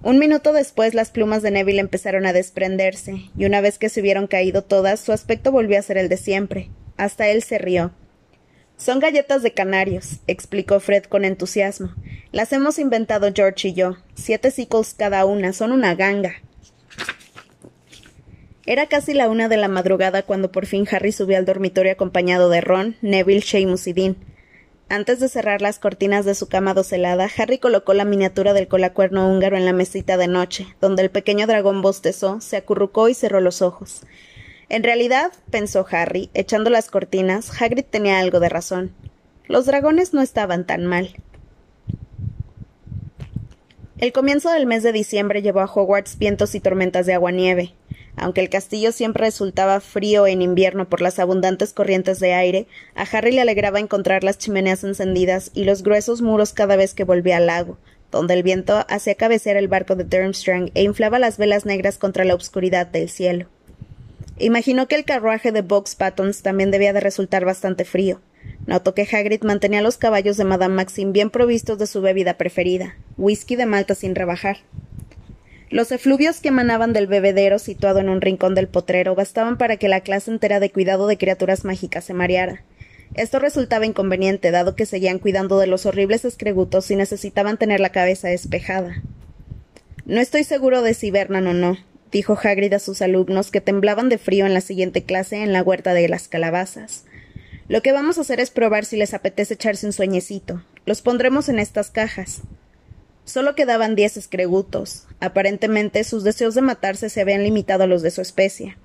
Un 0.02 0.18
minuto 0.18 0.54
después 0.54 0.94
las 0.94 1.12
plumas 1.12 1.42
de 1.42 1.52
Neville 1.52 1.82
empezaron 1.82 2.26
a 2.26 2.32
desprenderse, 2.32 3.30
y 3.38 3.44
una 3.44 3.60
vez 3.60 3.78
que 3.78 3.90
se 3.90 4.00
hubieron 4.00 4.28
caído 4.28 4.64
todas, 4.64 5.02
su 5.02 5.12
aspecto 5.12 5.52
volvió 5.52 5.78
a 5.78 5.82
ser 5.82 5.98
el 5.98 6.08
de 6.08 6.16
siempre. 6.16 6.70
Hasta 7.00 7.30
él 7.30 7.44
se 7.44 7.58
rió. 7.58 7.92
Son 8.76 9.00
galletas 9.00 9.42
de 9.42 9.54
canarios, 9.54 10.20
explicó 10.28 10.82
Fred 10.82 11.06
con 11.06 11.24
entusiasmo. 11.24 11.94
Las 12.34 12.52
hemos 12.52 12.78
inventado 12.78 13.32
George 13.34 13.70
y 13.70 13.74
yo. 13.74 13.96
Siete 14.16 14.52
sickles 14.52 14.96
cada 14.96 15.24
una, 15.24 15.54
son 15.54 15.72
una 15.72 15.96
ganga. 15.96 16.34
Era 18.66 18.88
casi 18.88 19.14
la 19.14 19.30
una 19.30 19.48
de 19.48 19.56
la 19.56 19.70
madrugada 19.70 20.24
cuando 20.24 20.52
por 20.52 20.66
fin 20.66 20.86
Harry 20.92 21.14
subió 21.14 21.38
al 21.38 21.46
dormitorio 21.46 21.94
acompañado 21.94 22.50
de 22.50 22.60
Ron, 22.60 22.98
Neville, 23.02 23.42
Seamus 23.42 23.88
y 23.88 23.94
Dean. 23.94 24.18
Antes 24.90 25.22
de 25.22 25.30
cerrar 25.30 25.62
las 25.62 25.80
cortinas 25.80 26.26
de 26.26 26.36
su 26.36 26.50
cama 26.50 26.74
docelada, 26.74 27.30
Harry 27.38 27.60
colocó 27.60 27.94
la 27.94 28.04
miniatura 28.04 28.52
del 28.52 28.68
colacuerno 28.68 29.30
húngaro 29.30 29.56
en 29.56 29.64
la 29.64 29.72
mesita 29.72 30.18
de 30.18 30.28
noche, 30.28 30.68
donde 30.82 31.04
el 31.04 31.12
pequeño 31.12 31.48
dragón 31.48 31.82
bostezó, 31.82 32.42
se 32.42 32.58
acurrucó 32.58 33.08
y 33.08 33.14
cerró 33.14 33.40
los 33.40 33.62
ojos. 33.62 34.02
En 34.70 34.84
realidad, 34.84 35.32
pensó 35.50 35.86
Harry, 35.90 36.30
echando 36.36 36.70
las 36.70 36.92
cortinas, 36.92 37.60
Hagrid 37.60 37.86
tenía 37.86 38.20
algo 38.20 38.40
de 38.40 38.50
razón. 38.50 38.92
Los 39.48 39.66
dragones 39.66 40.14
no 40.14 40.22
estaban 40.22 40.66
tan 40.66 40.86
mal. 40.86 41.16
El 43.98 44.14
comienzo 44.14 44.52
del 44.52 44.68
mes 44.68 44.84
de 44.84 44.92
diciembre 44.92 45.42
llevó 45.42 45.62
a 45.62 45.66
Hogwarts 45.66 46.20
vientos 46.20 46.54
y 46.54 46.60
tormentas 46.60 47.08
de 47.08 47.16
agua-nieve. 47.16 47.74
Aunque 48.16 48.42
el 48.42 48.50
castillo 48.50 48.92
siempre 48.92 49.26
resultaba 49.26 49.80
frío 49.80 50.28
en 50.28 50.44
invierno 50.44 50.88
por 50.88 51.02
las 51.02 51.18
abundantes 51.18 51.74
corrientes 51.74 52.20
de 52.20 52.34
aire, 52.34 52.68
a 52.94 53.04
Harry 53.04 53.32
le 53.32 53.42
alegraba 53.42 53.80
encontrar 53.80 54.24
las 54.24 54.38
chimeneas 54.38 54.84
encendidas 54.84 55.50
y 55.56 55.64
los 55.64 55.82
gruesos 55.82 56.22
muros 56.22 56.54
cada 56.54 56.76
vez 56.76 56.94
que 56.94 57.06
volvía 57.06 57.38
al 57.38 57.48
lago, 57.48 57.80
donde 58.12 58.36
el 58.36 58.44
viento 58.44 58.86
hacía 58.88 59.16
cabecear 59.16 59.58
el 59.58 59.68
barco 59.68 59.96
de 59.96 60.04
Durmstrang 60.04 60.70
e 60.76 60.84
inflaba 60.84 61.18
las 61.18 61.38
velas 61.38 61.66
negras 61.66 61.98
contra 61.98 62.24
la 62.24 62.36
obscuridad 62.36 62.86
del 62.88 63.10
cielo. 63.10 63.48
Imaginó 64.40 64.88
que 64.88 64.96
el 64.96 65.04
carruaje 65.04 65.52
de 65.52 65.62
Box 65.62 65.96
Pattons 65.96 66.42
también 66.42 66.72
debía 66.72 66.94
de 66.94 67.02
resultar 67.02 67.44
bastante 67.44 67.84
frío. 67.84 68.22
Notó 68.66 68.94
que 68.94 69.02
Hagrid 69.02 69.44
mantenía 69.44 69.82
los 69.82 69.98
caballos 69.98 70.38
de 70.38 70.46
Madame 70.46 70.76
Maxim 70.76 71.12
bien 71.12 71.30
provistos 71.30 71.78
de 71.78 71.88
su 71.88 72.02
bebida 72.02 72.36
preferida, 72.36 72.96
whisky 73.18 73.58
de 73.58 73.66
malta 73.66 73.96
sin 73.96 74.16
rebajar. 74.16 74.60
Los 75.70 75.92
efluvios 75.92 76.40
que 76.40 76.48
emanaban 76.48 76.94
del 76.94 77.08
bebedero 77.08 77.60
situado 77.60 78.00
en 78.00 78.08
un 78.08 78.22
rincón 78.22 78.56
del 78.56 78.70
potrero 78.70 79.14
bastaban 79.14 79.58
para 79.58 79.76
que 79.76 79.90
la 79.90 80.02
clase 80.02 80.32
entera 80.32 80.62
de 80.62 80.72
cuidado 80.72 81.06
de 81.08 81.18
criaturas 81.18 81.66
mágicas 81.66 82.06
se 82.06 82.14
mareara. 82.14 82.64
Esto 83.16 83.40
resultaba 83.40 83.86
inconveniente, 83.86 84.52
dado 84.52 84.76
que 84.76 84.86
seguían 84.86 85.20
cuidando 85.20 85.60
de 85.60 85.68
los 85.68 85.86
horribles 85.86 86.24
escregutos 86.24 86.90
y 86.92 86.96
necesitaban 86.96 87.58
tener 87.58 87.82
la 87.82 87.90
cabeza 87.90 88.30
despejada. 88.30 89.04
No 90.06 90.22
estoy 90.22 90.44
seguro 90.46 90.82
de 90.82 90.94
si 90.94 91.08
hibernan 91.08 91.46
o 91.48 91.54
no, 91.54 91.78
dijo 92.12 92.38
Hagrid 92.42 92.74
a 92.74 92.80
sus 92.80 93.02
alumnos, 93.02 93.52
que 93.52 93.62
temblaban 93.62 94.10
de 94.10 94.18
frío 94.18 94.46
en 94.46 94.54
la 94.54 94.62
siguiente 94.62 95.04
clase 95.04 95.44
en 95.44 95.54
la 95.54 95.64
huerta 95.64 95.94
de 95.94 96.08
las 96.08 96.28
calabazas. 96.28 97.06
Lo 97.68 97.82
que 97.82 97.92
vamos 97.92 98.18
a 98.18 98.22
hacer 98.22 98.40
es 98.40 98.50
probar 98.50 98.86
si 98.86 98.98
les 98.98 99.14
apetece 99.14 99.54
echarse 99.54 99.86
un 99.86 99.94
sueñecito. 99.94 100.64
Los 100.86 101.02
pondremos 101.02 101.50
en 101.50 101.60
estas 101.60 101.92
cajas. 101.92 102.42
Solo 103.26 103.54
quedaban 103.54 103.96
diez 103.96 104.18
escregutos. 104.18 105.06
Aparentemente 105.20 106.04
sus 106.04 106.24
deseos 106.24 106.56
de 106.56 106.64
matarse 106.64 107.10
se 107.10 107.22
habían 107.22 107.44
limitado 107.44 107.84
a 107.84 107.88
los 107.88 108.02
de 108.02 108.10
su 108.10 108.22
especie. 108.22 108.76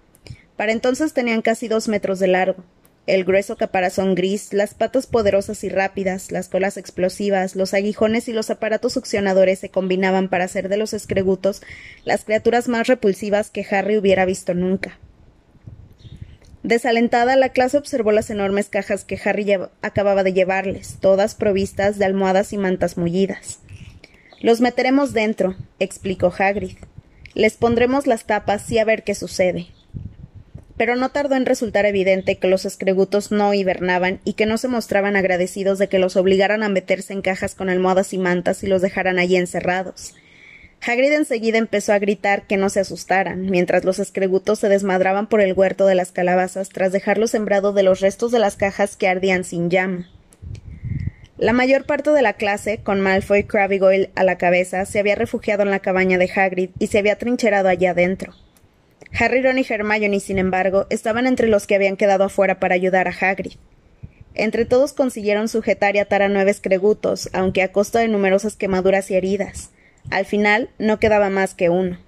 Para 0.56 0.72
entonces 0.72 1.14
tenían 1.14 1.40
casi 1.40 1.66
dos 1.66 1.88
metros 1.88 2.18
de 2.18 2.28
largo. 2.28 2.62
El 3.06 3.24
grueso 3.24 3.56
caparazón 3.56 4.14
gris, 4.14 4.54
las 4.54 4.72
patas 4.72 5.06
poderosas 5.06 5.62
y 5.62 5.68
rápidas, 5.68 6.32
las 6.32 6.48
colas 6.48 6.78
explosivas, 6.78 7.54
los 7.54 7.74
aguijones 7.74 8.28
y 8.28 8.32
los 8.32 8.48
aparatos 8.48 8.94
succionadores 8.94 9.58
se 9.58 9.68
combinaban 9.68 10.30
para 10.30 10.44
hacer 10.44 10.70
de 10.70 10.78
los 10.78 10.94
escregutos 10.94 11.60
las 12.04 12.24
criaturas 12.24 12.66
más 12.66 12.86
repulsivas 12.86 13.50
que 13.50 13.66
Harry 13.70 13.98
hubiera 13.98 14.24
visto 14.24 14.54
nunca. 14.54 14.98
Desalentada, 16.62 17.36
la 17.36 17.50
clase 17.50 17.76
observó 17.76 18.10
las 18.10 18.30
enormes 18.30 18.70
cajas 18.70 19.04
que 19.04 19.20
Harry 19.22 19.54
acababa 19.82 20.22
de 20.22 20.32
llevarles, 20.32 20.96
todas 20.98 21.34
provistas 21.34 21.98
de 21.98 22.06
almohadas 22.06 22.54
y 22.54 22.56
mantas 22.56 22.96
mullidas. 22.96 23.58
Los 24.40 24.62
meteremos 24.62 25.12
dentro, 25.12 25.56
explicó 25.78 26.32
Hagrid. 26.38 26.78
Les 27.34 27.58
pondremos 27.58 28.06
las 28.06 28.24
tapas 28.24 28.70
y 28.72 28.78
a 28.78 28.84
ver 28.86 29.04
qué 29.04 29.14
sucede. 29.14 29.66
Pero 30.76 30.96
no 30.96 31.10
tardó 31.10 31.36
en 31.36 31.46
resultar 31.46 31.86
evidente 31.86 32.36
que 32.36 32.48
los 32.48 32.64
escregutos 32.64 33.30
no 33.30 33.54
hibernaban 33.54 34.20
y 34.24 34.32
que 34.32 34.46
no 34.46 34.58
se 34.58 34.68
mostraban 34.68 35.16
agradecidos 35.16 35.78
de 35.78 35.88
que 35.88 35.98
los 35.98 36.16
obligaran 36.16 36.62
a 36.62 36.68
meterse 36.68 37.12
en 37.12 37.22
cajas 37.22 37.54
con 37.54 37.68
almohadas 37.68 38.12
y 38.12 38.18
mantas 38.18 38.64
y 38.64 38.66
los 38.66 38.82
dejaran 38.82 39.18
allí 39.18 39.36
encerrados. 39.36 40.14
Hagrid 40.86 41.12
enseguida 41.12 41.58
empezó 41.58 41.92
a 41.92 41.98
gritar 41.98 42.46
que 42.46 42.58
no 42.58 42.68
se 42.68 42.80
asustaran, 42.80 43.46
mientras 43.46 43.84
los 43.84 43.98
escregutos 43.98 44.58
se 44.58 44.68
desmadraban 44.68 45.28
por 45.28 45.40
el 45.40 45.54
huerto 45.54 45.86
de 45.86 45.94
las 45.94 46.12
calabazas 46.12 46.68
tras 46.68 46.92
dejarlo 46.92 47.26
sembrado 47.26 47.72
de 47.72 47.82
los 47.82 48.00
restos 48.00 48.32
de 48.32 48.38
las 48.38 48.56
cajas 48.56 48.96
que 48.96 49.08
ardían 49.08 49.44
sin 49.44 49.70
llama. 49.70 50.10
La 51.38 51.52
mayor 51.52 51.84
parte 51.84 52.10
de 52.10 52.22
la 52.22 52.34
clase, 52.34 52.78
con 52.82 53.00
Malfoy 53.00 53.40
y 53.40 53.44
Crabbe 53.44 54.10
a 54.14 54.24
la 54.24 54.38
cabeza, 54.38 54.84
se 54.84 54.98
había 54.98 55.14
refugiado 55.14 55.62
en 55.62 55.70
la 55.70 55.80
cabaña 55.80 56.18
de 56.18 56.30
Hagrid 56.34 56.70
y 56.78 56.88
se 56.88 56.98
había 56.98 57.16
trincherado 57.16 57.68
allá 57.68 57.90
adentro. 57.90 58.34
Harry, 59.18 59.42
Ron 59.42 59.58
y 59.58 59.66
Hermione, 59.68 60.18
sin 60.18 60.38
embargo, 60.38 60.86
estaban 60.90 61.26
entre 61.26 61.46
los 61.46 61.66
que 61.66 61.76
habían 61.76 61.96
quedado 61.96 62.24
afuera 62.24 62.58
para 62.58 62.74
ayudar 62.74 63.06
a 63.06 63.12
Hagrid. 63.12 63.52
Entre 64.34 64.64
todos 64.64 64.92
consiguieron 64.92 65.48
sujetar 65.48 65.94
y 65.94 66.00
atar 66.00 66.22
a 66.22 66.28
nueve 66.28 66.50
escregutos, 66.50 67.30
aunque 67.32 67.62
a 67.62 67.70
costa 67.70 68.00
de 68.00 68.08
numerosas 68.08 68.56
quemaduras 68.56 69.10
y 69.10 69.14
heridas. 69.14 69.70
Al 70.10 70.24
final 70.24 70.70
no 70.78 70.98
quedaba 70.98 71.30
más 71.30 71.54
que 71.54 71.68
uno. 71.68 71.98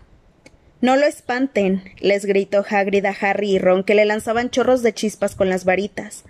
No 0.80 0.96
lo 0.96 1.06
espanten, 1.06 1.84
les 2.00 2.26
gritó 2.26 2.64
Hagrid 2.68 3.06
a 3.06 3.16
Harry 3.18 3.52
y 3.52 3.58
Ron, 3.58 3.84
que 3.84 3.94
le 3.94 4.04
lanzaban 4.04 4.50
chorros 4.50 4.82
de 4.82 4.92
chispas 4.92 5.36
con 5.36 5.48
las 5.48 5.64
varitas. 5.64 6.25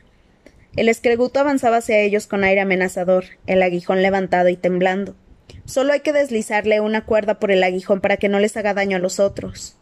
El 0.76 0.90
escreguto 0.90 1.40
avanzaba 1.40 1.78
hacia 1.78 1.98
ellos 2.00 2.26
con 2.26 2.44
aire 2.44 2.60
amenazador, 2.60 3.24
el 3.46 3.62
aguijón 3.62 4.02
levantado 4.02 4.50
y 4.50 4.56
temblando. 4.56 5.16
Solo 5.64 5.94
hay 5.94 6.00
que 6.00 6.12
deslizarle 6.12 6.80
una 6.80 7.06
cuerda 7.06 7.38
por 7.38 7.50
el 7.50 7.64
aguijón 7.64 8.02
para 8.02 8.18
que 8.18 8.28
no 8.28 8.38
les 8.40 8.58
haga 8.58 8.74
daño 8.74 8.98
a 8.98 9.00
los 9.00 9.18
otros. 9.18 9.76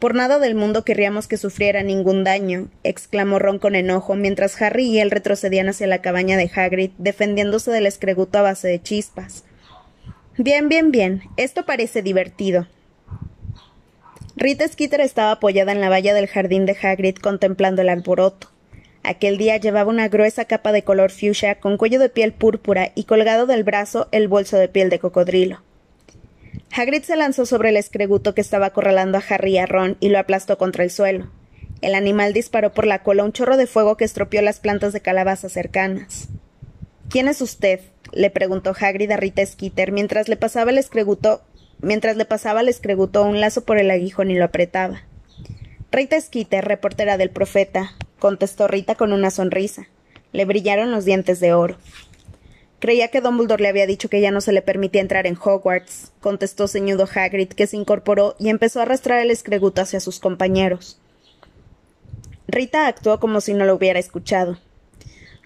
Por 0.00 0.14
nada 0.14 0.38
del 0.38 0.54
mundo 0.54 0.82
querríamos 0.82 1.28
que 1.28 1.36
sufriera 1.36 1.82
ningún 1.82 2.24
daño, 2.24 2.68
exclamó 2.84 3.38
Ron 3.38 3.58
con 3.58 3.74
enojo, 3.74 4.14
mientras 4.14 4.60
Harry 4.62 4.86
y 4.86 4.98
él 4.98 5.10
retrocedían 5.10 5.68
hacia 5.68 5.86
la 5.86 6.00
cabaña 6.00 6.38
de 6.38 6.50
Hagrid, 6.52 6.92
defendiéndose 6.96 7.70
del 7.70 7.84
escreguto 7.84 8.38
a 8.38 8.42
base 8.42 8.66
de 8.66 8.80
chispas. 8.80 9.44
Bien, 10.38 10.70
bien, 10.70 10.90
bien. 10.90 11.24
Esto 11.36 11.66
parece 11.66 12.00
divertido. 12.00 12.66
Rita 14.36 14.66
Skeeter 14.66 15.02
estaba 15.02 15.32
apoyada 15.32 15.72
en 15.72 15.82
la 15.82 15.90
valla 15.90 16.14
del 16.14 16.28
jardín 16.28 16.64
de 16.64 16.74
Hagrid 16.82 17.16
contemplando 17.16 17.82
el 17.82 17.90
alboroto. 17.90 18.48
Aquel 19.02 19.36
día 19.36 19.58
llevaba 19.58 19.90
una 19.90 20.08
gruesa 20.08 20.46
capa 20.46 20.72
de 20.72 20.82
color 20.82 21.10
fuchsia 21.10 21.56
con 21.56 21.76
cuello 21.76 21.98
de 21.98 22.08
piel 22.08 22.32
púrpura 22.32 22.90
y 22.94 23.04
colgado 23.04 23.44
del 23.44 23.64
brazo 23.64 24.08
el 24.12 24.28
bolso 24.28 24.56
de 24.56 24.68
piel 24.68 24.88
de 24.88 24.98
cocodrilo. 24.98 25.60
Hagrid 26.72 27.02
se 27.02 27.16
lanzó 27.16 27.46
sobre 27.46 27.70
el 27.70 27.76
escreguto 27.76 28.34
que 28.34 28.40
estaba 28.40 28.66
acorralando 28.66 29.18
a 29.18 29.22
Harry 29.28 29.54
y 29.54 29.58
a 29.58 29.66
Ron 29.66 29.96
y 30.00 30.08
lo 30.08 30.18
aplastó 30.18 30.58
contra 30.58 30.84
el 30.84 30.90
suelo. 30.90 31.30
El 31.80 31.94
animal 31.94 32.32
disparó 32.32 32.72
por 32.72 32.86
la 32.86 33.02
cola 33.02 33.24
un 33.24 33.32
chorro 33.32 33.56
de 33.56 33.66
fuego 33.66 33.96
que 33.96 34.04
estropeó 34.04 34.42
las 34.42 34.60
plantas 34.60 34.92
de 34.92 35.00
calabaza 35.00 35.48
cercanas. 35.48 36.28
¿Quién 37.08 37.28
es 37.28 37.40
usted? 37.40 37.80
le 38.12 38.30
preguntó 38.30 38.74
Hagrid 38.78 39.10
a 39.10 39.16
Rita 39.16 39.44
Skeeter 39.44 39.92
mientras 39.92 40.28
le 40.28 40.36
pasaba 40.36 40.70
el 40.70 40.78
escreguto 40.78 41.42
mientras 41.82 42.16
le 42.16 42.24
pasaba 42.24 42.60
el 42.60 42.68
escreguto 42.68 43.22
un 43.22 43.40
lazo 43.40 43.64
por 43.64 43.78
el 43.78 43.90
aguijón 43.90 44.30
y 44.30 44.34
lo 44.34 44.44
apretaba. 44.44 45.02
Rita 45.90 46.20
Skeeter, 46.20 46.64
reportera 46.64 47.16
del 47.16 47.30
profeta, 47.30 47.92
contestó 48.18 48.68
Rita 48.68 48.94
con 48.94 49.12
una 49.12 49.30
sonrisa. 49.30 49.88
Le 50.32 50.44
brillaron 50.44 50.92
los 50.92 51.04
dientes 51.04 51.40
de 51.40 51.52
oro. 51.52 51.78
Creía 52.80 53.08
que 53.08 53.20
Dumbledore 53.20 53.62
le 53.62 53.68
había 53.68 53.86
dicho 53.86 54.08
que 54.08 54.22
ya 54.22 54.30
no 54.30 54.40
se 54.40 54.52
le 54.52 54.62
permitía 54.62 55.02
entrar 55.02 55.26
en 55.26 55.36
Hogwarts, 55.36 56.12
contestó 56.20 56.66
ceñudo 56.66 57.06
Hagrid, 57.14 57.48
que 57.48 57.66
se 57.66 57.76
incorporó 57.76 58.36
y 58.38 58.48
empezó 58.48 58.80
a 58.80 58.82
arrastrar 58.82 59.20
el 59.20 59.30
escreguto 59.30 59.82
hacia 59.82 60.00
sus 60.00 60.18
compañeros. 60.18 60.98
Rita 62.48 62.86
actuó 62.86 63.20
como 63.20 63.42
si 63.42 63.52
no 63.52 63.66
lo 63.66 63.74
hubiera 63.74 63.98
escuchado. 63.98 64.58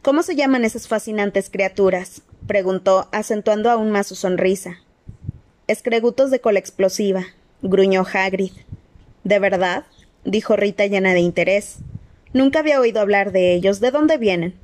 ¿Cómo 0.01 0.23
se 0.23 0.37
llaman 0.37 0.65
esas 0.65 0.87
fascinantes 0.87 1.51
criaturas? 1.51 2.23
preguntó, 2.47 3.09
acentuando 3.11 3.69
aún 3.69 3.91
más 3.91 4.07
su 4.07 4.15
sonrisa. 4.15 4.79
Escregutos 5.67 6.31
de 6.31 6.41
cola 6.41 6.61
explosiva, 6.61 7.25
gruñó 7.63 8.07
Hagrid. 8.11 8.53
¿De 9.25 9.41
verdad? 9.41 9.87
dijo 10.25 10.55
Rita 10.55 10.87
llena 10.87 11.15
de 11.15 11.21
interés. 11.21 11.79
Nunca 12.33 12.61
había 12.61 12.81
oído 12.81 13.01
hablar 13.01 13.33
de 13.33 13.55
ellos. 13.55 13.81
¿De 13.81 13.91
dónde 13.91 14.19
vienen? 14.19 14.55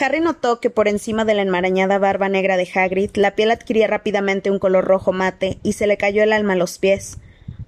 Harry 0.00 0.20
notó 0.20 0.60
que 0.60 0.70
por 0.70 0.88
encima 0.88 1.24
de 1.24 1.34
la 1.34 1.42
enmarañada 1.42 1.98
barba 1.98 2.28
negra 2.28 2.56
de 2.56 2.68
Hagrid 2.72 3.10
la 3.14 3.34
piel 3.34 3.50
adquiría 3.50 3.86
rápidamente 3.86 4.50
un 4.50 4.58
color 4.58 4.84
rojo 4.84 5.12
mate 5.12 5.58
y 5.62 5.72
se 5.72 5.86
le 5.86 5.96
cayó 5.96 6.22
el 6.22 6.32
alma 6.32 6.52
a 6.52 6.56
los 6.56 6.78
pies. 6.78 7.18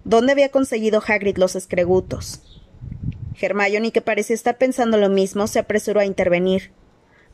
¿Dónde 0.04 0.32
había 0.32 0.50
conseguido 0.50 1.02
Hagrid 1.06 1.37
los 1.37 1.56
escregutos? 1.56 2.42
Hermione, 3.40 3.92
que 3.92 4.00
parecía 4.00 4.34
estar 4.34 4.58
pensando 4.58 4.99
lo 4.99 5.08
mismo, 5.08 5.46
se 5.46 5.58
apresuró 5.58 6.00
a 6.00 6.04
intervenir. 6.04 6.72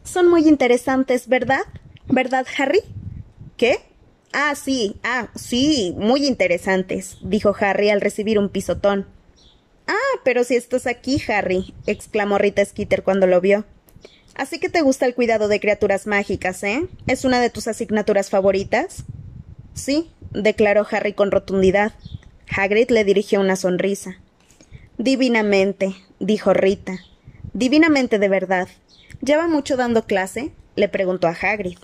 Son 0.05 0.29
muy 0.29 0.49
interesantes, 0.49 1.29
¿verdad? 1.29 1.63
¿Verdad, 2.07 2.47
Harry? 2.59 2.81
¿Qué? 3.57 3.79
Ah, 4.33 4.55
sí, 4.55 4.97
ah, 5.03 5.29
sí, 5.35 5.95
muy 5.97 6.27
interesantes, 6.27 7.19
dijo 7.23 7.55
Harry 7.59 7.91
al 7.91 8.01
recibir 8.01 8.39
un 8.39 8.51
pisotón. 8.51 9.07
Ah, 9.87 10.21
pero 10.25 10.45
si 10.45 10.57
estás 10.57 10.87
aquí, 10.87 11.21
Harry, 11.29 11.75
exclamó 11.87 12.39
Rita 12.39 12.65
Skeeter 12.65 13.03
cuando 13.03 13.27
lo 13.27 13.41
vio. 13.41 13.65
Así 14.37 14.61
que 14.61 14.69
te 14.69 14.83
gusta 14.83 15.07
el 15.07 15.15
cuidado 15.15 15.49
de 15.49 15.61
criaturas 15.61 16.07
mágicas, 16.07 16.63
¿eh? 16.63 16.87
¿Es 17.07 17.25
una 17.25 17.41
de 17.41 17.49
tus 17.49 17.69
asignaturas 17.69 18.29
favoritas? 18.29 19.05
Sí, 19.73 20.11
declaró 20.31 20.87
Harry 20.91 21.15
con 21.15 21.31
rotundidad. 21.31 21.93
Hagrid 22.55 22.91
le 22.91 23.05
dirigió 23.05 23.41
una 23.41 23.57
sonrisa. 23.57 24.19
Divinamente, 24.99 25.95
dijo 26.21 26.53
Rita. 26.53 26.99
Divinamente 27.55 28.19
de 28.19 28.29
verdad. 28.29 28.69
¿Lleva 29.23 29.49
mucho 29.49 29.79
dando 29.79 30.05
clase? 30.05 30.53
le 30.75 30.91
preguntó 30.91 31.29
a 31.29 31.31
Hagrid. 31.31 31.79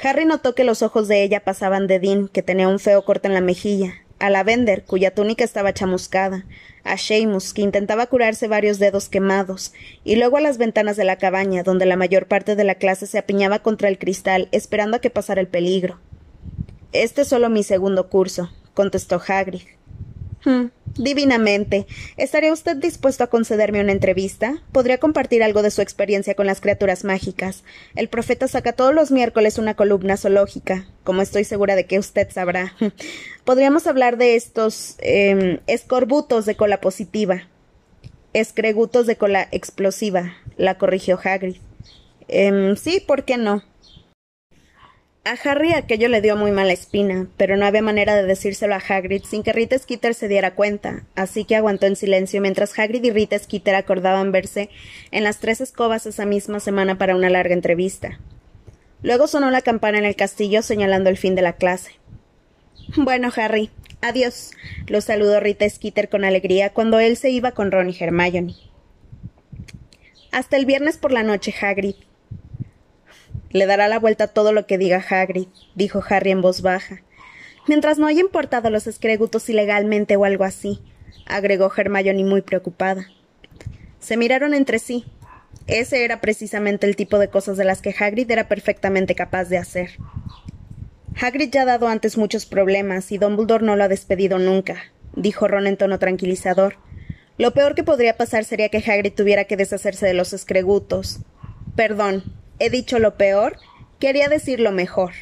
Harry 0.00 0.26
notó 0.26 0.54
que 0.54 0.62
los 0.62 0.82
ojos 0.82 1.08
de 1.08 1.24
ella 1.24 1.42
pasaban 1.42 1.88
de 1.88 1.98
Dean, 1.98 2.28
que 2.28 2.42
tenía 2.42 2.68
un 2.68 2.78
feo 2.78 3.04
corte 3.04 3.26
en 3.26 3.34
la 3.34 3.40
mejilla, 3.40 3.94
a 4.18 4.30
Lavender, 4.30 4.84
cuya 4.84 5.10
túnica 5.12 5.44
estaba 5.44 5.74
chamuscada, 5.74 6.46
a 6.84 6.96
Seamus, 6.96 7.52
que 7.52 7.62
intentaba 7.62 8.06
curarse 8.06 8.48
varios 8.48 8.78
dedos 8.78 9.08
quemados, 9.08 9.72
y 10.04 10.16
luego 10.16 10.36
a 10.36 10.40
las 10.40 10.58
ventanas 10.58 10.96
de 10.96 11.04
la 11.04 11.16
cabaña, 11.16 11.62
donde 11.62 11.86
la 11.86 11.96
mayor 11.96 12.26
parte 12.26 12.56
de 12.56 12.64
la 12.64 12.76
clase 12.76 13.06
se 13.06 13.18
apiñaba 13.18 13.58
contra 13.58 13.88
el 13.88 13.98
cristal, 13.98 14.48
esperando 14.52 14.96
a 14.96 15.00
que 15.00 15.10
pasara 15.10 15.40
el 15.40 15.48
peligro. 15.48 15.98
Este 16.92 17.22
es 17.22 17.28
solo 17.28 17.50
mi 17.50 17.62
segundo 17.62 18.08
curso, 18.08 18.50
contestó 18.74 19.20
Hagrid. 19.26 19.75
Divinamente. 20.96 21.86
¿Estaría 22.16 22.52
usted 22.52 22.76
dispuesto 22.76 23.24
a 23.24 23.26
concederme 23.26 23.80
una 23.80 23.92
entrevista? 23.92 24.62
Podría 24.72 24.98
compartir 24.98 25.42
algo 25.42 25.62
de 25.62 25.70
su 25.70 25.82
experiencia 25.82 26.34
con 26.34 26.46
las 26.46 26.60
criaturas 26.60 27.04
mágicas. 27.04 27.64
El 27.94 28.08
profeta 28.08 28.48
saca 28.48 28.72
todos 28.72 28.94
los 28.94 29.10
miércoles 29.10 29.58
una 29.58 29.74
columna 29.74 30.16
zoológica, 30.16 30.86
como 31.04 31.20
estoy 31.20 31.44
segura 31.44 31.74
de 31.74 31.86
que 31.86 31.98
usted 31.98 32.30
sabrá. 32.30 32.74
Podríamos 33.44 33.86
hablar 33.86 34.16
de 34.16 34.36
estos 34.36 34.96
eh, 35.00 35.60
escorbutos 35.66 36.46
de 36.46 36.56
cola 36.56 36.80
positiva. 36.80 37.48
Escregutos 38.32 39.06
de 39.06 39.16
cola 39.16 39.48
explosiva, 39.50 40.34
la 40.56 40.78
corrigió 40.78 41.18
Hagrid. 41.22 41.56
Eh, 42.28 42.74
sí, 42.76 43.02
¿por 43.06 43.24
qué 43.24 43.36
no? 43.36 43.62
A 45.26 45.32
Harry 45.42 45.72
aquello 45.72 46.08
le 46.08 46.20
dio 46.20 46.36
muy 46.36 46.52
mala 46.52 46.72
espina, 46.72 47.26
pero 47.36 47.56
no 47.56 47.66
había 47.66 47.82
manera 47.82 48.14
de 48.14 48.22
decírselo 48.22 48.76
a 48.76 48.82
Hagrid 48.88 49.24
sin 49.24 49.42
que 49.42 49.52
Rita 49.52 49.76
Skeeter 49.76 50.14
se 50.14 50.28
diera 50.28 50.54
cuenta, 50.54 51.02
así 51.16 51.44
que 51.44 51.56
aguantó 51.56 51.86
en 51.86 51.96
silencio 51.96 52.40
mientras 52.40 52.78
Hagrid 52.78 53.02
y 53.02 53.10
Rita 53.10 53.36
Skeeter 53.36 53.74
acordaban 53.74 54.30
verse 54.30 54.70
en 55.10 55.24
las 55.24 55.40
tres 55.40 55.60
escobas 55.60 56.06
esa 56.06 56.26
misma 56.26 56.60
semana 56.60 56.96
para 56.96 57.16
una 57.16 57.28
larga 57.28 57.54
entrevista. 57.54 58.20
Luego 59.02 59.26
sonó 59.26 59.50
la 59.50 59.62
campana 59.62 59.98
en 59.98 60.04
el 60.04 60.14
castillo 60.14 60.62
señalando 60.62 61.10
el 61.10 61.16
fin 61.16 61.34
de 61.34 61.42
la 61.42 61.54
clase. 61.54 61.90
Bueno, 62.96 63.32
Harry, 63.34 63.70
adiós, 64.02 64.52
lo 64.86 65.00
saludó 65.00 65.40
Rita 65.40 65.68
Skeeter 65.68 66.08
con 66.08 66.24
alegría 66.24 66.72
cuando 66.72 67.00
él 67.00 67.16
se 67.16 67.30
iba 67.30 67.50
con 67.50 67.72
Ron 67.72 67.90
y 67.90 67.96
Hermione. 67.98 68.54
Hasta 70.30 70.56
el 70.56 70.66
viernes 70.66 70.98
por 70.98 71.10
la 71.10 71.24
noche, 71.24 71.52
Hagrid, 71.60 71.96
le 73.50 73.66
dará 73.66 73.88
la 73.88 73.98
vuelta 73.98 74.28
todo 74.28 74.52
lo 74.52 74.66
que 74.66 74.78
diga 74.78 75.04
Hagrid, 75.08 75.48
dijo 75.74 76.02
Harry 76.08 76.30
en 76.30 76.42
voz 76.42 76.62
baja. 76.62 77.02
Mientras 77.68 77.98
no 77.98 78.06
haya 78.06 78.20
importado 78.20 78.70
los 78.70 78.86
escregutos 78.86 79.48
ilegalmente 79.48 80.16
o 80.16 80.24
algo 80.24 80.44
así, 80.44 80.80
agregó 81.26 81.72
Hermione 81.74 82.24
muy 82.24 82.42
preocupada. 82.42 83.08
Se 83.98 84.16
miraron 84.16 84.54
entre 84.54 84.78
sí. 84.78 85.04
Ese 85.66 86.04
era 86.04 86.20
precisamente 86.20 86.86
el 86.86 86.94
tipo 86.94 87.18
de 87.18 87.28
cosas 87.28 87.56
de 87.56 87.64
las 87.64 87.82
que 87.82 87.94
Hagrid 87.98 88.30
era 88.30 88.46
perfectamente 88.46 89.16
capaz 89.16 89.46
de 89.46 89.58
hacer. 89.58 89.90
Hagrid 91.20 91.50
ya 91.50 91.62
ha 91.62 91.64
dado 91.64 91.88
antes 91.88 92.16
muchos 92.16 92.46
problemas 92.46 93.10
y 93.10 93.18
Dumbledore 93.18 93.64
no 93.64 93.74
lo 93.74 93.84
ha 93.84 93.88
despedido 93.88 94.38
nunca, 94.38 94.76
dijo 95.14 95.48
Ron 95.48 95.66
en 95.66 95.76
tono 95.76 95.98
tranquilizador. 95.98 96.76
Lo 97.38 97.52
peor 97.52 97.74
que 97.74 97.82
podría 97.82 98.16
pasar 98.16 98.44
sería 98.44 98.68
que 98.68 98.78
Hagrid 98.78 99.14
tuviera 99.14 99.44
que 99.44 99.56
deshacerse 99.56 100.06
de 100.06 100.14
los 100.14 100.32
escregutos. 100.32 101.20
Perdón, 101.74 102.22
¿He 102.58 102.70
dicho 102.70 102.98
lo 102.98 103.16
peor? 103.16 103.58
Quería 103.98 104.28
decir 104.28 104.60
lo 104.60 104.72
mejor. 104.72 105.12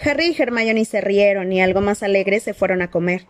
Harry 0.00 0.34
y 0.36 0.42
Hermione 0.42 0.84
se 0.84 1.00
rieron 1.00 1.52
y 1.52 1.60
algo 1.60 1.80
más 1.80 2.02
alegres 2.02 2.42
se 2.42 2.54
fueron 2.54 2.82
a 2.82 2.90
comer. 2.90 3.26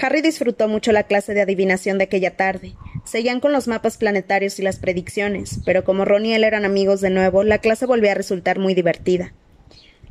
Harry 0.00 0.22
disfrutó 0.22 0.68
mucho 0.68 0.92
la 0.92 1.04
clase 1.04 1.34
de 1.34 1.42
adivinación 1.42 1.98
de 1.98 2.04
aquella 2.04 2.36
tarde. 2.36 2.74
Seguían 3.04 3.40
con 3.40 3.52
los 3.52 3.68
mapas 3.68 3.96
planetarios 3.96 4.58
y 4.58 4.62
las 4.62 4.78
predicciones, 4.78 5.60
pero 5.64 5.84
como 5.84 6.04
Ron 6.04 6.26
y 6.26 6.34
él 6.34 6.44
eran 6.44 6.64
amigos 6.64 7.00
de 7.00 7.10
nuevo, 7.10 7.42
la 7.42 7.58
clase 7.58 7.86
volvía 7.86 8.12
a 8.12 8.16
resultar 8.16 8.58
muy 8.58 8.74
divertida. 8.74 9.32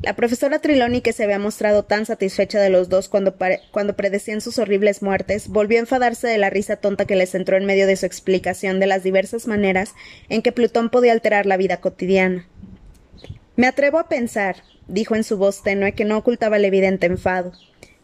La 0.02 0.16
profesora 0.16 0.58
Triloni, 0.58 1.02
que 1.02 1.14
se 1.14 1.24
había 1.24 1.38
mostrado 1.38 1.84
tan 1.84 2.08
satisfecha 2.08 2.60
de 2.60 2.72
los 2.72 2.90
dos 2.90 3.08
cuando, 3.08 3.36
cuando 3.70 3.96
predecían 3.96 4.42
sus 4.42 4.58
horribles 4.58 5.04
muertes, 5.04 5.48
volvió 5.48 5.78
a 5.78 5.82
enfadarse 5.82 6.28
de 6.28 6.40
la 6.40 6.50
risa 6.50 6.78
tonta 6.78 7.06
que 7.06 7.16
les 7.16 7.36
entró 7.36 7.56
en 7.56 7.66
medio 7.66 7.86
de 7.86 7.96
su 7.96 8.08
explicación 8.08 8.80
de 8.80 8.88
las 8.88 9.04
diversas 9.04 9.46
maneras 9.46 9.94
en 10.28 10.42
que 10.42 10.52
Plutón 10.52 10.90
podía 10.90 11.12
alterar 11.12 11.46
la 11.46 11.56
vida 11.56 11.78
cotidiana. 11.78 12.48
Me 13.56 13.68
atrevo 13.68 14.00
a 14.00 14.10
pensar, 14.10 14.64
dijo 14.88 15.16
en 15.16 15.24
su 15.24 15.38
voz 15.38 15.62
tenue 15.62 15.94
que 15.94 16.06
no 16.06 16.18
ocultaba 16.18 16.58
el 16.58 16.66
evidente 16.66 17.06
enfado, 17.06 17.52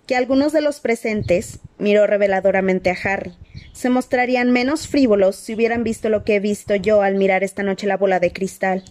que 0.05 0.15
algunos 0.15 0.53
de 0.53 0.61
los 0.61 0.79
presentes, 0.79 1.59
miró 1.79 2.05
reveladoramente 2.05 2.91
a 2.91 2.97
Harry, 3.03 3.33
se 3.73 3.89
mostrarían 3.89 4.51
menos 4.51 4.87
frívolos 4.87 5.35
si 5.35 5.55
hubieran 5.55 5.83
visto 5.83 6.09
lo 6.09 6.23
que 6.23 6.35
he 6.35 6.39
visto 6.39 6.75
yo 6.75 7.01
al 7.01 7.15
mirar 7.15 7.43
esta 7.43 7.63
noche 7.63 7.87
la 7.87 7.97
bola 7.97 8.19
de 8.19 8.31
cristal, 8.31 8.83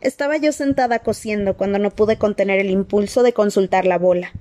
estaba 0.00 0.36
yo 0.36 0.52
sentada 0.52 1.00
cosiendo 1.00 1.56
cuando 1.56 1.78
no 1.78 1.90
pude 1.90 2.18
contener 2.18 2.60
el 2.60 2.70
impulso 2.70 3.22
de 3.22 3.32
consultar 3.32 3.84
la 3.84 3.98
bola. 3.98 4.32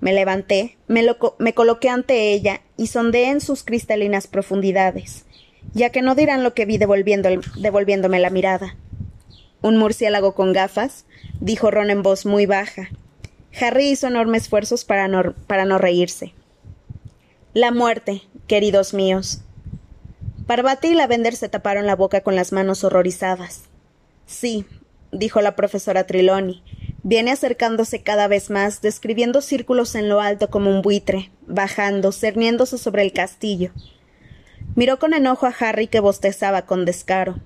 Me 0.00 0.12
levanté, 0.12 0.76
me, 0.86 1.06
me 1.38 1.54
coloqué 1.54 1.88
ante 1.88 2.32
ella 2.32 2.60
y 2.76 2.88
sondeé 2.88 3.30
en 3.30 3.40
sus 3.40 3.62
cristalinas 3.62 4.26
profundidades, 4.26 5.24
ya 5.72 5.90
que 5.90 6.02
no 6.02 6.14
dirán 6.14 6.42
lo 6.42 6.54
que 6.54 6.66
vi 6.66 6.78
devolviéndome 6.78 8.18
la 8.18 8.30
mirada. 8.30 8.76
¿Un 9.62 9.76
murciélago 9.76 10.34
con 10.34 10.52
gafas? 10.52 11.06
dijo 11.40 11.70
Ron 11.70 11.90
en 11.90 12.02
voz 12.02 12.26
muy 12.26 12.44
baja. 12.46 12.90
Harry 13.58 13.88
hizo 13.90 14.08
enormes 14.08 14.42
esfuerzos 14.42 14.84
para 14.84 15.08
no, 15.08 15.34
para 15.46 15.64
no 15.64 15.78
reírse. 15.78 16.34
La 17.54 17.70
muerte, 17.70 18.22
queridos 18.46 18.94
míos. 18.94 19.40
Parvati 20.46 20.88
y 20.88 20.94
Lavender 20.94 21.36
se 21.36 21.48
taparon 21.48 21.86
la 21.86 21.96
boca 21.96 22.20
con 22.20 22.36
las 22.36 22.52
manos 22.52 22.84
horrorizadas. 22.84 23.62
Sí, 24.26 24.66
dijo 25.14 25.40
la 25.40 25.56
profesora 25.56 26.04
Triloni. 26.04 26.62
Viene 27.02 27.32
acercándose 27.32 28.02
cada 28.02 28.28
vez 28.28 28.50
más, 28.50 28.80
describiendo 28.80 29.40
círculos 29.40 29.94
en 29.94 30.08
lo 30.08 30.20
alto 30.20 30.50
como 30.50 30.70
un 30.70 30.82
buitre, 30.82 31.30
bajando, 31.46 32.12
cerniéndose 32.12 32.78
sobre 32.78 33.02
el 33.02 33.12
castillo. 33.12 33.72
Miró 34.74 34.98
con 34.98 35.14
enojo 35.14 35.46
a 35.46 35.54
Harry 35.58 35.86
que 35.86 36.00
bostezaba 36.00 36.62
con 36.62 36.84
descaro. 36.84 37.38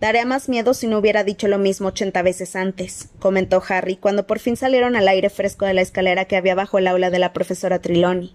Daría 0.00 0.24
más 0.24 0.48
miedo 0.48 0.74
si 0.74 0.88
no 0.88 0.98
hubiera 0.98 1.22
dicho 1.22 1.46
lo 1.46 1.58
mismo 1.58 1.88
ochenta 1.88 2.22
veces 2.22 2.56
antes, 2.56 3.08
comentó 3.20 3.62
Harry 3.68 3.96
cuando 3.96 4.26
por 4.26 4.40
fin 4.40 4.56
salieron 4.56 4.96
al 4.96 5.06
aire 5.06 5.30
fresco 5.30 5.64
de 5.64 5.74
la 5.74 5.80
escalera 5.80 6.24
que 6.24 6.36
había 6.36 6.56
bajo 6.56 6.78
el 6.78 6.88
aula 6.88 7.10
de 7.10 7.20
la 7.20 7.32
profesora 7.32 7.78
Triloni. 7.80 8.34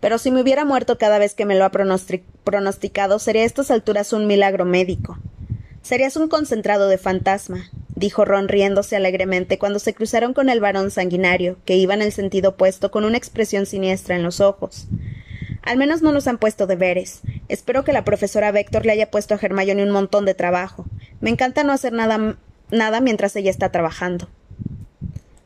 Pero 0.00 0.18
si 0.18 0.30
me 0.30 0.40
hubiera 0.40 0.64
muerto 0.64 0.98
cada 0.98 1.18
vez 1.18 1.34
que 1.34 1.44
me 1.44 1.54
lo 1.54 1.64
ha 1.64 1.70
pronosticado, 1.70 3.18
sería 3.18 3.42
a 3.42 3.44
estas 3.44 3.70
alturas 3.70 4.12
un 4.12 4.26
milagro 4.26 4.64
médico. 4.64 5.18
Serías 5.82 6.16
un 6.16 6.28
concentrado 6.28 6.88
de 6.88 6.96
fantasma, 6.96 7.70
dijo 8.02 8.24
Ron 8.24 8.48
riéndose 8.48 8.96
alegremente 8.96 9.58
cuando 9.58 9.78
se 9.78 9.94
cruzaron 9.94 10.34
con 10.34 10.48
el 10.48 10.58
varón 10.58 10.90
sanguinario, 10.90 11.58
que 11.64 11.76
iba 11.76 11.94
en 11.94 12.02
el 12.02 12.10
sentido 12.10 12.50
opuesto 12.50 12.90
con 12.90 13.04
una 13.04 13.16
expresión 13.16 13.64
siniestra 13.64 14.16
en 14.16 14.24
los 14.24 14.40
ojos. 14.40 14.88
Al 15.62 15.76
menos 15.78 16.02
no 16.02 16.10
nos 16.10 16.26
han 16.26 16.38
puesto 16.38 16.66
deberes. 16.66 17.20
Espero 17.48 17.84
que 17.84 17.92
la 17.92 18.02
profesora 18.02 18.50
Vector 18.50 18.84
le 18.84 18.90
haya 18.90 19.12
puesto 19.12 19.34
a 19.34 19.38
Hermione 19.40 19.84
un 19.84 19.92
montón 19.92 20.24
de 20.24 20.34
trabajo. 20.34 20.84
Me 21.20 21.30
encanta 21.30 21.62
no 21.62 21.72
hacer 21.72 21.92
nada, 21.92 22.36
nada 22.72 23.00
mientras 23.00 23.36
ella 23.36 23.52
está 23.52 23.70
trabajando. 23.70 24.28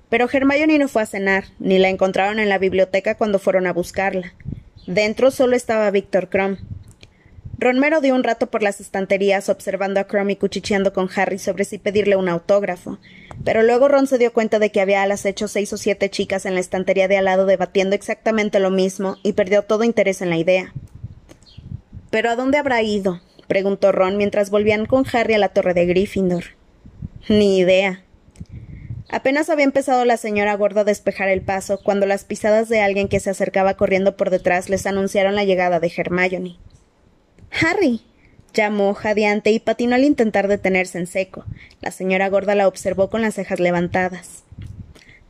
Pero 0.09 0.27
Hermione 0.33 0.79
no 0.79 0.89
fue 0.89 1.03
a 1.03 1.07
cenar, 1.07 1.45
ni 1.59 1.79
la 1.79 1.91
encontraron 1.91 2.39
en 2.39 2.49
la 2.49 2.57
biblioteca 2.57 3.17
cuando 3.17 3.39
fueron 3.39 3.67
a 3.67 3.75
buscarla. 3.75 4.33
Dentro 4.87 5.31
solo 5.31 5.57
estaba 5.57 5.91
Víctor 5.91 6.31
Crumb. 6.31 6.57
Ronmero 7.59 8.03
dio 8.03 8.15
un 8.15 8.23
rato 8.23 8.49
por 8.49 8.63
las 8.63 8.83
estanterías 8.83 9.49
observando 9.49 9.99
a 9.99 10.05
Crumb 10.05 10.29
y 10.29 10.37
cuchicheando 10.37 10.93
con 10.93 11.09
Harry 11.17 11.39
sobre 11.39 11.65
si 11.65 11.79
pedirle 11.79 12.15
un 12.15 12.29
autógrafo, 12.29 12.99
pero 13.45 13.63
luego 13.63 13.89
Ron 13.89 14.07
se 14.07 14.19
dio 14.19 14.33
cuenta 14.35 14.59
de 14.59 14.71
que 14.71 14.83
había 14.83 15.03
a 15.03 15.07
las 15.07 15.25
hecho 15.25 15.49
seis 15.49 15.73
o 15.73 15.79
siete 15.79 16.11
chicas 16.11 16.45
en 16.45 16.53
la 16.53 16.61
estantería 16.61 17.09
de 17.09 17.17
al 17.17 17.25
lado 17.25 17.47
debatiendo 17.47 17.95
exactamente 17.95 18.61
lo 18.61 18.71
mismo 18.71 19.17
y 19.23 19.33
perdió 19.33 19.63
todo 19.63 19.85
interés 19.85 20.21
en 20.21 20.29
la 20.29 20.37
idea. 20.37 20.75
¿Pero 22.11 22.29
a 22.29 22.37
dónde 22.37 22.59
habrá 22.59 22.83
ido? 22.83 23.23
preguntó 23.49 23.91
Ron 23.91 24.19
mientras 24.19 24.51
volvían 24.51 24.85
con 24.85 25.07
Harry 25.11 25.35
a 25.35 25.39
la 25.39 25.49
torre 25.49 25.73
de 25.73 25.87
Gryffindor. 25.87 26.45
Ni 27.29 27.59
idea. 27.59 28.03
Apenas 29.09 29.49
había 29.49 29.65
empezado 29.65 30.05
la 30.05 30.19
señora 30.19 30.55
gorda 30.57 30.83
a 30.83 30.85
despejar 30.85 31.29
el 31.29 31.41
paso 31.41 31.81
cuando 31.83 32.05
las 32.05 32.25
pisadas 32.25 32.69
de 32.69 32.81
alguien 32.81 33.09
que 33.09 33.21
se 33.21 33.31
acercaba 33.31 33.75
corriendo 33.75 34.17
por 34.17 34.29
detrás 34.29 34.69
les 34.69 34.85
anunciaron 34.85 35.35
la 35.35 35.45
llegada 35.45 35.81
de 35.81 35.93
Hermione. 35.97 36.59
Harry. 37.61 38.03
llamó 38.53 38.95
jadeante 38.95 39.51
y 39.51 39.59
patinó 39.59 39.95
al 39.95 40.05
intentar 40.05 40.49
detenerse 40.49 40.99
en 40.99 41.07
seco. 41.07 41.45
La 41.81 41.91
señora 41.91 42.29
gorda 42.29 42.55
la 42.55 42.69
observó 42.69 43.11
con 43.11 43.23
las 43.23 43.35
cejas 43.35 43.61
levantadas. 43.61 44.45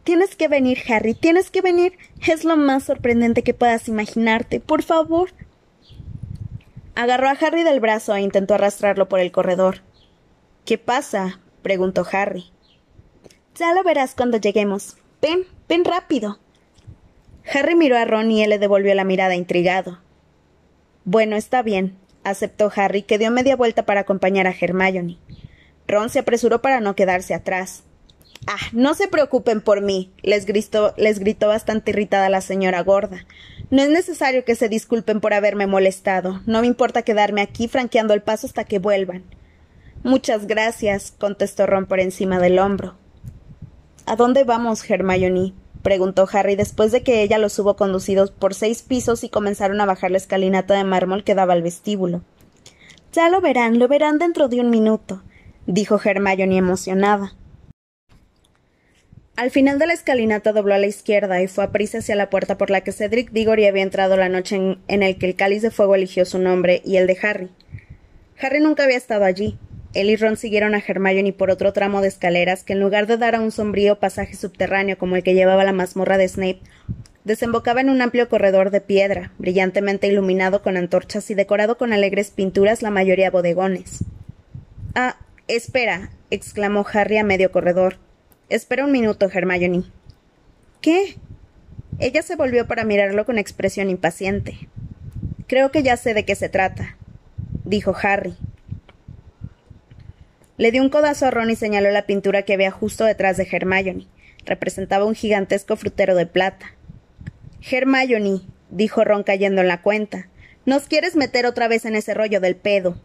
Tienes 0.04 0.36
que 0.36 0.46
venir, 0.46 0.78
Harry, 0.88 1.14
tienes 1.14 1.50
que 1.50 1.60
venir. 1.60 1.98
Es 2.26 2.44
lo 2.44 2.56
más 2.56 2.84
sorprendente 2.84 3.42
que 3.42 3.54
puedas 3.54 3.88
imaginarte. 3.88 4.60
Por 4.60 4.82
favor. 4.82 5.30
Agarró 6.94 7.28
a 7.28 7.32
Harry 7.32 7.64
del 7.64 7.80
brazo 7.80 8.14
e 8.14 8.22
intentó 8.22 8.54
arrastrarlo 8.54 9.08
por 9.08 9.18
el 9.18 9.32
corredor. 9.32 9.82
¿Qué 10.64 10.78
pasa? 10.78 11.40
preguntó 11.62 12.06
Harry. 12.12 12.46
Ya 13.56 13.74
lo 13.74 13.82
verás 13.82 14.14
cuando 14.14 14.38
lleguemos. 14.38 14.96
Ven, 15.20 15.44
ven 15.68 15.84
rápido. 15.84 16.38
Harry 17.52 17.74
miró 17.74 17.96
a 17.96 18.04
Ron 18.04 18.30
y 18.30 18.42
él 18.42 18.50
le 18.50 18.58
devolvió 18.58 18.94
la 18.94 19.04
mirada 19.04 19.34
intrigado. 19.34 19.98
Bueno, 21.04 21.36
está 21.36 21.62
bien, 21.62 21.96
aceptó 22.30 22.70
Harry, 22.74 23.02
que 23.02 23.18
dio 23.18 23.30
media 23.30 23.56
vuelta 23.56 23.84
para 23.84 24.00
acompañar 24.00 24.46
a 24.46 24.54
Hermione. 24.58 25.18
Ron 25.86 26.10
se 26.10 26.18
apresuró 26.18 26.62
para 26.62 26.80
no 26.80 26.96
quedarse 26.96 27.34
atrás. 27.34 27.84
Ah, 28.46 28.58
no 28.72 28.94
se 28.94 29.08
preocupen 29.08 29.60
por 29.60 29.80
mí, 29.80 30.12
les 30.22 30.46
gritó, 30.46 30.94
les 30.96 31.18
gritó 31.18 31.48
bastante 31.48 31.90
irritada 31.90 32.28
la 32.28 32.40
señora 32.40 32.82
gorda. 32.82 33.26
No 33.70 33.82
es 33.82 33.88
necesario 33.88 34.44
que 34.44 34.54
se 34.54 34.68
disculpen 34.68 35.20
por 35.20 35.34
haberme 35.34 35.66
molestado. 35.66 36.42
No 36.46 36.60
me 36.60 36.66
importa 36.66 37.02
quedarme 37.02 37.40
aquí 37.40 37.66
franqueando 37.66 38.14
el 38.14 38.22
paso 38.22 38.46
hasta 38.46 38.64
que 38.64 38.78
vuelvan. 38.78 39.24
Muchas 40.02 40.46
gracias, 40.46 41.12
contestó 41.18 41.66
Ron 41.66 41.86
por 41.86 41.98
encima 41.98 42.38
del 42.38 42.58
hombro. 42.58 42.96
¿A 44.04 44.14
dónde 44.14 44.44
vamos, 44.44 44.88
Hermione? 44.88 45.52
Preguntó 45.86 46.26
Harry 46.32 46.56
después 46.56 46.90
de 46.90 47.04
que 47.04 47.22
ella 47.22 47.38
los 47.38 47.56
hubo 47.60 47.76
conducidos 47.76 48.32
por 48.32 48.54
seis 48.54 48.82
pisos 48.82 49.22
y 49.22 49.28
comenzaron 49.28 49.80
a 49.80 49.86
bajar 49.86 50.10
la 50.10 50.16
escalinata 50.16 50.74
de 50.74 50.82
mármol 50.82 51.22
que 51.22 51.36
daba 51.36 51.52
al 51.52 51.62
vestíbulo. 51.62 52.22
Ya 53.12 53.28
lo 53.28 53.40
verán, 53.40 53.78
lo 53.78 53.86
verán 53.86 54.18
dentro 54.18 54.48
de 54.48 54.58
un 54.58 54.68
minuto, 54.68 55.22
dijo 55.68 56.00
Hermione 56.04 56.56
emocionada. 56.56 57.36
Al 59.36 59.52
final 59.52 59.78
de 59.78 59.86
la 59.86 59.92
escalinata 59.92 60.52
dobló 60.52 60.74
a 60.74 60.78
la 60.78 60.88
izquierda 60.88 61.40
y 61.40 61.46
fue 61.46 61.62
a 61.62 61.70
prisa 61.70 61.98
hacia 61.98 62.16
la 62.16 62.30
puerta 62.30 62.58
por 62.58 62.68
la 62.68 62.80
que 62.80 62.90
Cedric 62.90 63.30
Diggory 63.30 63.66
había 63.66 63.84
entrado 63.84 64.16
la 64.16 64.28
noche 64.28 64.56
en, 64.56 64.80
en 64.88 65.16
que 65.16 65.26
el 65.26 65.36
cáliz 65.36 65.62
de 65.62 65.70
fuego 65.70 65.94
eligió 65.94 66.24
su 66.24 66.40
nombre 66.40 66.82
y 66.84 66.96
el 66.96 67.06
de 67.06 67.16
Harry. 67.22 67.50
Harry 68.40 68.58
nunca 68.58 68.82
había 68.82 68.96
estado 68.96 69.24
allí, 69.24 69.56
él 70.00 70.10
y 70.10 70.16
Ron 70.16 70.36
siguieron 70.36 70.74
a 70.74 70.82
Hermione 70.86 71.32
por 71.32 71.50
otro 71.50 71.72
tramo 71.72 72.02
de 72.02 72.08
escaleras 72.08 72.62
que 72.62 72.74
en 72.74 72.80
lugar 72.80 73.06
de 73.06 73.16
dar 73.16 73.34
a 73.34 73.40
un 73.40 73.50
sombrío 73.50 73.98
pasaje 73.98 74.36
subterráneo 74.36 74.98
como 74.98 75.16
el 75.16 75.22
que 75.22 75.34
llevaba 75.34 75.64
la 75.64 75.72
mazmorra 75.72 76.18
de 76.18 76.28
Snape, 76.28 76.60
desembocaba 77.24 77.80
en 77.80 77.88
un 77.88 78.02
amplio 78.02 78.28
corredor 78.28 78.70
de 78.70 78.82
piedra, 78.82 79.32
brillantemente 79.38 80.06
iluminado 80.06 80.62
con 80.62 80.76
antorchas 80.76 81.30
y 81.30 81.34
decorado 81.34 81.78
con 81.78 81.92
alegres 81.92 82.30
pinturas, 82.30 82.82
la 82.82 82.90
mayoría 82.90 83.30
bodegones. 83.30 84.04
Ah, 84.94 85.16
espera, 85.48 86.10
exclamó 86.30 86.84
Harry 86.92 87.16
a 87.16 87.24
medio 87.24 87.50
corredor. 87.50 87.96
Espera 88.48 88.84
un 88.84 88.92
minuto, 88.92 89.30
Hermione. 89.32 89.84
¿Qué? 90.80 91.16
Ella 91.98 92.22
se 92.22 92.36
volvió 92.36 92.66
para 92.66 92.84
mirarlo 92.84 93.24
con 93.24 93.38
expresión 93.38 93.88
impaciente. 93.88 94.68
Creo 95.46 95.70
que 95.70 95.82
ya 95.82 95.96
sé 95.96 96.12
de 96.12 96.26
qué 96.26 96.34
se 96.34 96.50
trata, 96.50 96.96
dijo 97.64 97.94
Harry. 98.02 98.36
Le 100.58 100.72
dio 100.72 100.82
un 100.82 100.88
codazo 100.88 101.26
a 101.26 101.30
Ron 101.30 101.50
y 101.50 101.56
señaló 101.56 101.90
la 101.90 102.06
pintura 102.06 102.42
que 102.42 102.54
había 102.54 102.70
justo 102.70 103.04
detrás 103.04 103.36
de 103.36 103.46
Hermione. 103.50 104.06
Representaba 104.44 105.04
un 105.04 105.14
gigantesco 105.14 105.76
frutero 105.76 106.14
de 106.14 106.26
plata. 106.26 106.74
Hermione, 107.70 108.40
dijo 108.70 109.04
Ron 109.04 109.22
cayendo 109.22 109.60
en 109.60 109.68
la 109.68 109.82
cuenta, 109.82 110.28
¿nos 110.64 110.86
quieres 110.86 111.16
meter 111.16 111.46
otra 111.46 111.68
vez 111.68 111.84
en 111.84 111.94
ese 111.94 112.14
rollo 112.14 112.40
del 112.40 112.56
pedo? 112.56 113.00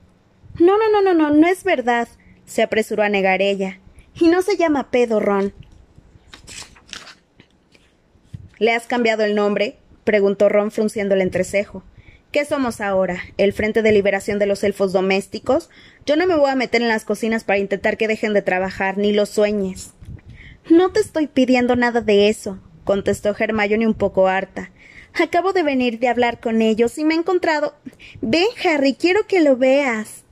No, 0.60 0.78
no, 0.78 0.90
no, 0.92 1.02
no, 1.02 1.14
no, 1.14 1.36
no 1.36 1.48
es 1.48 1.64
verdad, 1.64 2.08
se 2.46 2.62
apresuró 2.62 3.04
a 3.04 3.10
negar 3.10 3.42
ella. 3.42 3.80
Y 4.16 4.28
no 4.28 4.42
se 4.42 4.58
llama 4.58 4.92
pedo, 4.92 5.20
Ron. 5.20 5.54
¿Le 8.60 8.74
has 8.74 8.88
cambiado 8.88 9.24
el 9.24 9.36
nombre? 9.36 9.78
preguntó 10.04 10.50
Ron 10.50 10.72
frunciendo 10.72 11.16
el 11.16 11.22
entrecejo. 11.22 11.84
¿Qué 12.32 12.46
somos 12.46 12.80
ahora? 12.80 13.18
¿El 13.38 13.52
Frente 13.52 13.82
de 13.82 13.92
Liberación 13.92 14.40
de 14.40 14.46
los 14.46 14.64
Elfos 14.64 14.94
Domésticos? 14.94 15.70
Yo 16.06 16.16
no 16.16 16.26
me 16.28 16.38
voy 16.38 16.50
a 16.50 16.56
meter 16.56 16.82
en 16.82 16.88
las 16.88 17.04
cocinas 17.04 17.44
para 17.44 17.60
intentar 17.60 17.98
que 17.98 18.08
dejen 18.08 18.34
de 18.34 18.42
trabajar, 18.42 18.98
ni 18.98 19.12
lo 19.12 19.26
sueñes. 19.26 19.92
No 20.70 20.94
te 20.94 21.02
estoy 21.02 21.28
pidiendo 21.28 21.76
nada 21.76 22.00
de 22.00 22.30
eso, 22.30 22.58
contestó 22.86 23.36
Hermione 23.38 23.86
un 23.86 23.96
poco 23.96 24.30
harta. 24.30 24.72
Acabo 25.22 25.52
de 25.52 25.64
venir 25.64 26.00
de 26.00 26.08
hablar 26.08 26.40
con 26.40 26.62
ellos 26.62 26.98
y 26.98 27.04
me 27.04 27.16
he 27.16 27.18
encontrado. 27.18 27.76
Ven, 28.22 28.48
Harry, 28.64 28.94
quiero 28.94 29.28
que 29.28 29.42
lo 29.42 29.58
veas. 29.58 30.24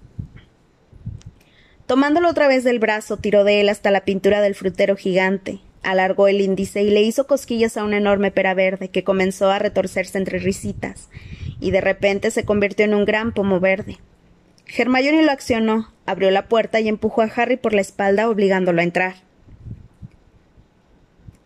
Tomándolo 1.85 2.29
otra 2.29 2.47
vez 2.47 2.63
del 2.63 2.79
brazo, 2.79 3.17
tiró 3.17 3.43
de 3.43 3.59
él 3.59 3.67
hasta 3.67 3.91
la 3.91 4.05
pintura 4.05 4.39
del 4.39 4.55
frutero 4.55 4.95
gigante. 4.95 5.59
Alargó 5.83 6.29
el 6.29 6.39
índice 6.39 6.81
y 6.81 6.91
le 6.91 7.01
hizo 7.01 7.27
cosquillas 7.27 7.75
a 7.75 7.83
una 7.83 7.97
enorme 7.97 8.31
pera 8.31 8.53
verde 8.53 8.87
que 8.87 9.03
comenzó 9.03 9.51
a 9.51 9.59
retorcerse 9.59 10.17
entre 10.17 10.39
risitas 10.39 11.09
y 11.59 11.71
de 11.71 11.81
repente 11.81 12.31
se 12.31 12.45
convirtió 12.45 12.85
en 12.85 12.93
un 12.93 13.05
gran 13.05 13.33
pomo 13.33 13.59
verde. 13.59 13.97
Hermione 14.77 15.23
lo 15.23 15.31
accionó, 15.31 15.91
abrió 16.05 16.31
la 16.31 16.47
puerta 16.47 16.79
y 16.79 16.87
empujó 16.87 17.21
a 17.21 17.31
Harry 17.35 17.57
por 17.57 17.73
la 17.73 17.81
espalda 17.81 18.29
obligándolo 18.29 18.81
a 18.81 18.83
entrar. 18.83 19.15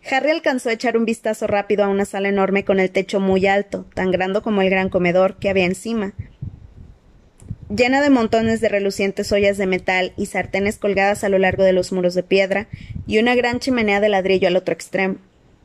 Harry 0.10 0.32
alcanzó 0.32 0.70
a 0.70 0.74
echar 0.74 0.98
un 0.98 1.06
vistazo 1.06 1.48
rápido 1.48 1.86
a 1.86 1.88
una 1.88 2.04
sala 2.04 2.28
enorme 2.28 2.66
con 2.66 2.80
el 2.80 2.92
techo 2.92 3.22
muy 3.22 3.48
alto, 3.48 3.86
tan 3.94 4.12
grande 4.12 4.42
como 4.42 4.62
el 4.62 4.70
gran 4.70 4.90
comedor 4.90 5.38
que 5.38 5.50
había 5.50 5.66
encima, 5.66 6.14
llena 7.70 8.02
de 8.02 8.10
montones 8.10 8.60
de 8.60 8.70
relucientes 8.70 9.32
ollas 9.32 9.58
de 9.58 9.66
metal 9.66 10.14
y 10.18 10.26
sartenes 10.26 10.78
colgadas 10.78 11.24
a 11.24 11.30
lo 11.30 11.40
largo 11.40 11.64
de 11.64 11.74
los 11.74 11.94
muros 11.94 12.14
de 12.14 12.24
piedra, 12.24 12.68
y 13.08 13.20
una 13.20 13.36
gran 13.36 13.60
chimenea 13.60 14.02
de 14.02 14.10
ladrillo 14.10 14.50
al 14.50 14.58
otro 14.58 14.74
extremo, 14.74 15.16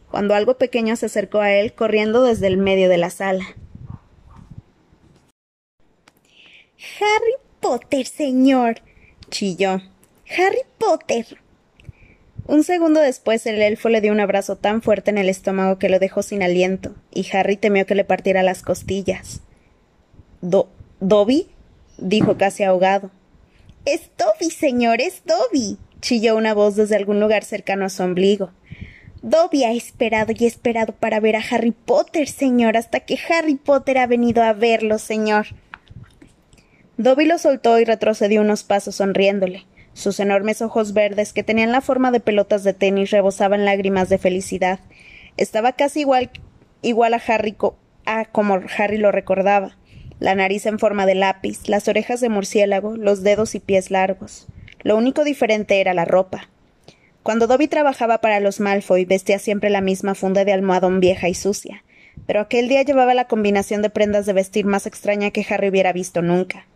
cuando 0.09 0.35
algo 0.35 0.57
pequeño 0.57 0.95
se 0.95 1.07
acercó 1.07 1.41
a 1.41 1.53
él 1.53 1.73
corriendo 1.73 2.23
desde 2.23 2.47
el 2.47 2.57
medio 2.59 2.89
de 2.89 2.99
la 2.99 3.11
sala. 3.11 3.45
Harry 6.79 7.35
Potter, 7.59 8.07
señor. 8.07 8.77
chilló. 9.31 9.83
Harry 10.31 10.63
Potter. 10.79 11.27
Un 12.47 12.63
segundo 12.63 13.01
después 13.01 13.47
el 13.47 13.61
elfo 13.61 13.89
le 13.89 14.01
dio 14.01 14.13
un 14.13 14.21
abrazo 14.21 14.55
tan 14.55 14.81
fuerte 14.81 15.11
en 15.11 15.19
el 15.19 15.29
estómago 15.29 15.81
que 15.81 15.89
lo 15.89 15.99
dejó 15.99 16.23
sin 16.23 16.41
aliento, 16.41 16.95
y 17.13 17.27
Harry 17.33 17.57
temió 17.57 17.85
que 17.85 17.97
le 17.97 18.05
partiera 18.05 18.45
las 18.45 18.63
costillas. 18.63 19.41
¿Do 20.41 20.69
¿Dobby? 21.01 21.49
dijo 21.99 22.39
casi 22.39 22.63
ahogado. 22.63 23.11
Es 23.85 24.11
Dobby, 24.17 24.51
señor, 24.51 25.01
es 25.01 25.23
Dobby. 25.25 25.79
chilló 26.01 26.37
una 26.37 26.55
voz 26.55 26.77
desde 26.77 26.95
algún 26.95 27.19
lugar 27.19 27.43
cercano 27.43 27.87
a 27.87 27.91
su 27.91 28.05
ombligo. 28.05 28.53
Dobby 29.23 29.65
ha 29.65 29.73
esperado 29.73 30.33
y 30.39 30.47
esperado 30.47 30.93
para 30.93 31.19
ver 31.19 31.35
a 31.35 31.43
Harry 31.51 31.73
Potter, 31.73 32.29
señor, 32.29 32.77
hasta 32.77 33.01
que 33.01 33.19
Harry 33.29 33.57
Potter 33.57 33.99
ha 33.99 34.07
venido 34.07 34.45
a 34.45 34.53
verlo, 34.53 34.99
señor. 34.99 35.49
Dobby 36.99 37.27
lo 37.27 37.39
soltó 37.39 37.79
y 37.79 37.85
retrocedió 37.85 38.41
unos 38.41 38.65
pasos 38.65 38.97
sonriéndole. 38.97 39.67
Sus 39.93 40.19
enormes 40.19 40.63
ojos 40.63 40.95
verdes, 40.95 41.33
que 41.33 41.45
tenían 41.45 41.71
la 41.71 41.81
forma 41.81 42.11
de 42.11 42.19
pelotas 42.19 42.65
de 42.65 42.75
tenis, 42.75 43.13
rebosaban 43.13 43.65
lágrimas 43.65 44.09
de 44.09 44.19
felicidad. 44.19 44.81
Estaba 45.37 45.75
casi 45.75 46.01
igual, 46.01 46.31
igual 46.83 47.15
a 47.15 47.23
Harry 47.25 47.57
a 48.05 48.25
como 48.25 48.61
Harry 48.77 48.99
lo 48.99 49.13
recordaba. 49.13 49.77
La 50.19 50.35
nariz 50.35 50.67
en 50.67 50.81
forma 50.81 51.07
de 51.07 51.15
lápiz, 51.15 51.69
las 51.69 51.87
orejas 51.87 52.21
de 52.21 52.31
murciélago, 52.31 52.97
los 52.97 53.23
dedos 53.23 53.55
y 53.55 53.61
pies 53.61 53.93
largos. 53.93 54.49
Lo 54.83 54.97
único 54.97 55.23
diferente 55.23 55.81
era 55.81 55.95
la 55.95 56.05
ropa. 56.05 56.49
Cuando 57.23 57.47
Dobby 57.47 57.69
trabajaba 57.69 58.19
para 58.19 58.41
los 58.41 58.59
Malfoy 58.59 59.05
vestía 59.05 59.39
siempre 59.39 59.71
la 59.71 59.83
misma 59.83 60.17
funda 60.17 60.45
de 60.45 60.53
almohadón 60.53 60.99
vieja 60.99 61.29
y 61.29 61.35
sucia, 61.35 61.85
pero 62.27 62.41
aquel 62.41 62.69
día 62.69 62.83
llevaba 62.83 63.15
la 63.15 63.29
combinación 63.29 63.83
de 63.83 63.91
prendas 63.91 64.27
de 64.27 64.33
vestir 64.33 64.67
más 64.67 64.85
extraña 64.87 65.31
que 65.31 65.47
Harry 65.49 65.69
hubiera 65.69 65.93
visto 65.93 66.23
nunca. 66.23 66.67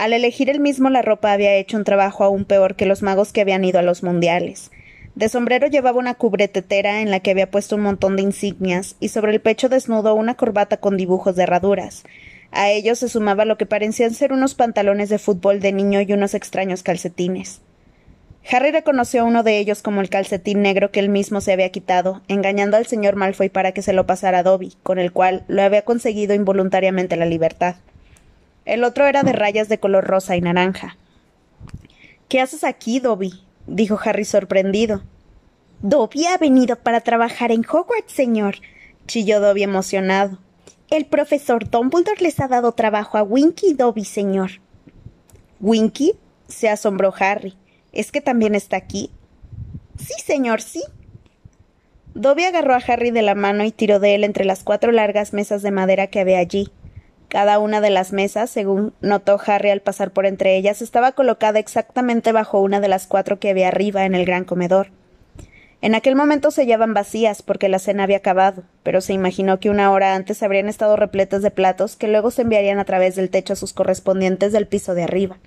Al 0.00 0.14
elegir 0.14 0.48
él 0.48 0.60
mismo 0.60 0.88
la 0.88 1.02
ropa 1.02 1.30
había 1.30 1.56
hecho 1.56 1.76
un 1.76 1.84
trabajo 1.84 2.24
aún 2.24 2.46
peor 2.46 2.74
que 2.74 2.86
los 2.86 3.02
magos 3.02 3.34
que 3.34 3.42
habían 3.42 3.66
ido 3.66 3.78
a 3.78 3.82
los 3.82 4.02
mundiales. 4.02 4.70
De 5.14 5.28
sombrero 5.28 5.66
llevaba 5.66 5.98
una 5.98 6.14
cubretetera 6.14 7.02
en 7.02 7.10
la 7.10 7.20
que 7.20 7.32
había 7.32 7.50
puesto 7.50 7.76
un 7.76 7.82
montón 7.82 8.16
de 8.16 8.22
insignias 8.22 8.96
y 8.98 9.10
sobre 9.10 9.32
el 9.32 9.42
pecho 9.42 9.68
desnudo 9.68 10.14
una 10.14 10.38
corbata 10.38 10.78
con 10.78 10.96
dibujos 10.96 11.36
de 11.36 11.42
herraduras. 11.42 12.04
A 12.50 12.70
ello 12.70 12.94
se 12.94 13.10
sumaba 13.10 13.44
lo 13.44 13.58
que 13.58 13.66
parecían 13.66 14.14
ser 14.14 14.32
unos 14.32 14.54
pantalones 14.54 15.10
de 15.10 15.18
fútbol 15.18 15.60
de 15.60 15.70
niño 15.70 16.00
y 16.00 16.10
unos 16.14 16.32
extraños 16.32 16.82
calcetines. 16.82 17.60
Harry 18.50 18.70
reconoció 18.70 19.20
a 19.20 19.24
uno 19.24 19.42
de 19.42 19.58
ellos 19.58 19.82
como 19.82 20.00
el 20.00 20.08
calcetín 20.08 20.62
negro 20.62 20.90
que 20.90 21.00
él 21.00 21.10
mismo 21.10 21.42
se 21.42 21.52
había 21.52 21.68
quitado, 21.72 22.22
engañando 22.26 22.78
al 22.78 22.86
señor 22.86 23.16
Malfoy 23.16 23.50
para 23.50 23.72
que 23.72 23.82
se 23.82 23.92
lo 23.92 24.06
pasara 24.06 24.38
a 24.38 24.42
Dobby, 24.44 24.72
con 24.82 24.98
el 24.98 25.12
cual 25.12 25.44
lo 25.46 25.60
había 25.60 25.82
conseguido 25.82 26.32
involuntariamente 26.32 27.16
la 27.16 27.26
libertad. 27.26 27.76
El 28.70 28.84
otro 28.84 29.08
era 29.08 29.24
de 29.24 29.32
rayas 29.32 29.68
de 29.68 29.80
color 29.80 30.04
rosa 30.04 30.36
y 30.36 30.40
naranja. 30.40 30.96
¿Qué 32.28 32.40
haces 32.40 32.62
aquí, 32.62 33.00
Dobby? 33.00 33.32
dijo 33.66 33.98
Harry 34.04 34.24
sorprendido. 34.24 35.02
Dobby 35.82 36.26
ha 36.26 36.38
venido 36.38 36.76
para 36.76 37.00
trabajar 37.00 37.50
en 37.50 37.64
Hogwarts, 37.68 38.12
señor, 38.12 38.58
chilló 39.08 39.40
Dobby 39.40 39.64
emocionado. 39.64 40.38
El 40.88 41.06
profesor 41.06 41.68
Dumbledore 41.68 42.22
les 42.22 42.38
ha 42.38 42.46
dado 42.46 42.70
trabajo 42.70 43.18
a 43.18 43.24
Winky 43.24 43.70
y 43.70 43.74
Dobby, 43.74 44.04
señor. 44.04 44.60
¿Winky? 45.58 46.12
se 46.46 46.68
asombró 46.68 47.12
Harry. 47.18 47.56
¿Es 47.90 48.12
que 48.12 48.20
también 48.20 48.54
está 48.54 48.76
aquí? 48.76 49.10
Sí, 49.98 50.14
señor, 50.24 50.62
sí. 50.62 50.84
Dobby 52.14 52.44
agarró 52.44 52.74
a 52.74 52.82
Harry 52.86 53.10
de 53.10 53.22
la 53.22 53.34
mano 53.34 53.64
y 53.64 53.72
tiró 53.72 53.98
de 53.98 54.14
él 54.14 54.22
entre 54.22 54.44
las 54.44 54.62
cuatro 54.62 54.92
largas 54.92 55.32
mesas 55.32 55.62
de 55.62 55.72
madera 55.72 56.06
que 56.06 56.20
había 56.20 56.38
allí. 56.38 56.70
Cada 57.30 57.60
una 57.60 57.80
de 57.80 57.90
las 57.90 58.12
mesas, 58.12 58.50
según 58.50 58.92
notó 59.00 59.38
Harry 59.46 59.70
al 59.70 59.82
pasar 59.82 60.10
por 60.10 60.26
entre 60.26 60.56
ellas, 60.56 60.82
estaba 60.82 61.12
colocada 61.12 61.60
exactamente 61.60 62.32
bajo 62.32 62.58
una 62.60 62.80
de 62.80 62.88
las 62.88 63.06
cuatro 63.06 63.38
que 63.38 63.50
había 63.50 63.68
arriba 63.68 64.04
en 64.04 64.16
el 64.16 64.26
gran 64.26 64.44
comedor. 64.44 64.88
En 65.80 65.94
aquel 65.94 66.16
momento 66.16 66.50
se 66.50 66.62
hallaban 66.62 66.92
vacías 66.92 67.42
porque 67.42 67.68
la 67.68 67.78
cena 67.78 68.02
había 68.02 68.16
acabado, 68.16 68.64
pero 68.82 69.00
se 69.00 69.12
imaginó 69.12 69.60
que 69.60 69.70
una 69.70 69.92
hora 69.92 70.16
antes 70.16 70.42
habrían 70.42 70.68
estado 70.68 70.96
repletas 70.96 71.40
de 71.42 71.52
platos 71.52 71.94
que 71.94 72.08
luego 72.08 72.32
se 72.32 72.42
enviarían 72.42 72.80
a 72.80 72.84
través 72.84 73.14
del 73.14 73.30
techo 73.30 73.52
a 73.52 73.56
sus 73.56 73.72
correspondientes 73.72 74.52
del 74.52 74.66
piso 74.66 74.94
de 74.94 75.04
arriba. 75.04 75.38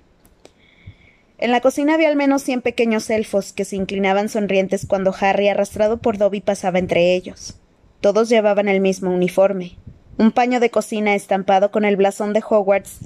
En 1.36 1.50
la 1.50 1.60
cocina 1.60 1.92
había 1.92 2.08
al 2.08 2.16
menos 2.16 2.42
cien 2.42 2.62
pequeños 2.62 3.10
elfos 3.10 3.52
que 3.52 3.66
se 3.66 3.76
inclinaban 3.76 4.30
sonrientes 4.30 4.86
cuando 4.86 5.14
Harry, 5.20 5.48
arrastrado 5.48 5.98
por 5.98 6.16
Dobby, 6.16 6.40
pasaba 6.40 6.78
entre 6.78 7.14
ellos. 7.14 7.60
Todos 8.00 8.30
llevaban 8.30 8.68
el 8.68 8.80
mismo 8.80 9.12
uniforme, 9.12 9.76
un 10.18 10.32
paño 10.32 10.60
de 10.60 10.70
cocina 10.70 11.14
estampado 11.14 11.70
con 11.70 11.84
el 11.84 11.96
blasón 11.96 12.32
de 12.32 12.42
Hogwarts 12.48 12.98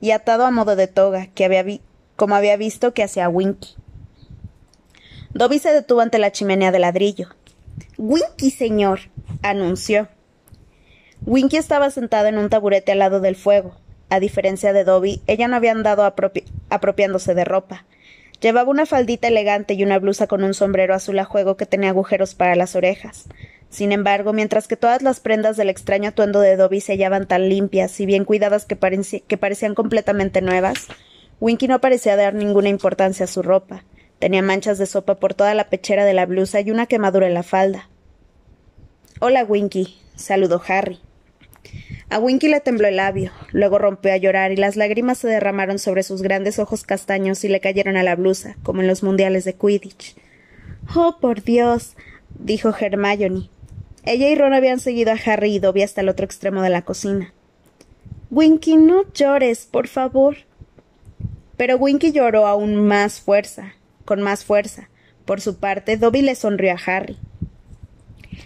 y, 0.00 0.10
atado 0.10 0.46
a 0.46 0.50
modo 0.50 0.76
de 0.76 0.86
toga, 0.86 1.28
que 1.34 1.44
había 1.44 1.64
como 2.16 2.34
había 2.34 2.56
visto 2.56 2.92
que 2.92 3.02
hacía 3.02 3.28
Winky. 3.28 3.76
Dobby 5.32 5.58
se 5.58 5.72
detuvo 5.72 6.00
ante 6.00 6.18
la 6.18 6.32
chimenea 6.32 6.72
de 6.72 6.78
ladrillo. 6.78 7.28
Winky, 7.96 8.50
señor, 8.50 9.00
anunció. 9.42 10.08
Winky 11.24 11.56
estaba 11.56 11.90
sentada 11.90 12.28
en 12.28 12.38
un 12.38 12.50
taburete 12.50 12.92
al 12.92 12.98
lado 12.98 13.20
del 13.20 13.36
fuego, 13.36 13.76
a 14.10 14.18
diferencia 14.18 14.72
de 14.72 14.84
Dobby, 14.84 15.22
ella 15.28 15.46
no 15.46 15.56
había 15.56 15.70
andado 15.70 16.04
apropiándose 16.68 17.34
de 17.34 17.44
ropa. 17.44 17.84
Llevaba 18.40 18.70
una 18.70 18.84
faldita 18.84 19.28
elegante 19.28 19.74
y 19.74 19.84
una 19.84 19.98
blusa 19.98 20.26
con 20.26 20.42
un 20.42 20.52
sombrero 20.52 20.94
azul 20.94 21.18
a 21.20 21.24
juego 21.24 21.56
que 21.56 21.66
tenía 21.66 21.90
agujeros 21.90 22.34
para 22.34 22.56
las 22.56 22.74
orejas. 22.74 23.26
Sin 23.70 23.92
embargo, 23.92 24.32
mientras 24.32 24.66
que 24.66 24.76
todas 24.76 25.00
las 25.00 25.20
prendas 25.20 25.56
del 25.56 25.70
extraño 25.70 26.08
atuendo 26.08 26.40
de 26.40 26.56
Dobby 26.56 26.80
se 26.80 26.92
hallaban 26.92 27.28
tan 27.28 27.48
limpias 27.48 27.98
y 28.00 28.06
bien 28.06 28.24
cuidadas 28.24 28.66
que, 28.66 28.74
parecían 28.74 29.76
completamente 29.76 30.42
nuevas, 30.42 30.88
Winky 31.38 31.68
no 31.68 31.80
parecía 31.80 32.16
dar 32.16 32.34
ninguna 32.34 32.68
importancia 32.68 33.24
a 33.24 33.28
su 33.28 33.42
ropa. 33.42 33.84
Tenía 34.18 34.42
manchas 34.42 34.78
de 34.78 34.86
sopa 34.86 35.20
por 35.20 35.34
toda 35.34 35.54
la 35.54 35.70
pechera 35.70 36.04
de 36.04 36.14
la 36.14 36.26
blusa 36.26 36.60
y 36.60 36.72
una 36.72 36.86
quemadura 36.86 37.28
en 37.28 37.34
la 37.34 37.44
falda. 37.44 37.88
Hola, 39.20 39.44
Winky, 39.44 39.96
saludó 40.16 40.60
Harry. 40.66 40.98
A 42.10 42.18
Winky 42.18 42.48
le 42.48 42.58
tembló 42.58 42.88
el 42.88 42.96
labio, 42.96 43.30
luego 43.52 43.78
rompió 43.78 44.12
a 44.12 44.16
llorar 44.16 44.50
y 44.50 44.56
las 44.56 44.74
lágrimas 44.74 45.18
se 45.18 45.28
derramaron 45.28 45.78
sobre 45.78 46.02
sus 46.02 46.22
grandes 46.22 46.58
ojos 46.58 46.82
castaños 46.82 47.44
y 47.44 47.48
le 47.48 47.60
cayeron 47.60 47.96
a 47.96 48.02
la 48.02 48.16
blusa, 48.16 48.56
como 48.64 48.80
en 48.80 48.88
los 48.88 49.04
mundiales 49.04 49.44
de 49.44 49.54
Quidditch. 49.54 50.16
Oh, 50.96 51.18
por 51.20 51.44
Dios, 51.44 51.94
dijo 52.36 52.74
Hermione. 52.76 53.48
Ella 54.04 54.28
y 54.28 54.34
Ron 54.34 54.54
habían 54.54 54.80
seguido 54.80 55.12
a 55.12 55.18
Harry 55.26 55.54
y 55.54 55.58
Dobby 55.58 55.82
hasta 55.82 56.00
el 56.00 56.08
otro 56.08 56.24
extremo 56.24 56.62
de 56.62 56.70
la 56.70 56.82
cocina. 56.82 57.32
Winky, 58.30 58.76
no 58.76 59.04
llores, 59.12 59.66
por 59.66 59.88
favor. 59.88 60.36
Pero 61.56 61.76
Winky 61.76 62.12
lloró 62.12 62.46
aún 62.46 62.86
más 62.86 63.20
fuerza, 63.20 63.74
con 64.04 64.22
más 64.22 64.44
fuerza. 64.44 64.88
Por 65.24 65.40
su 65.40 65.58
parte, 65.58 65.96
Dobby 65.96 66.22
le 66.22 66.34
sonrió 66.34 66.72
a 66.72 66.78
Harry. 66.86 67.18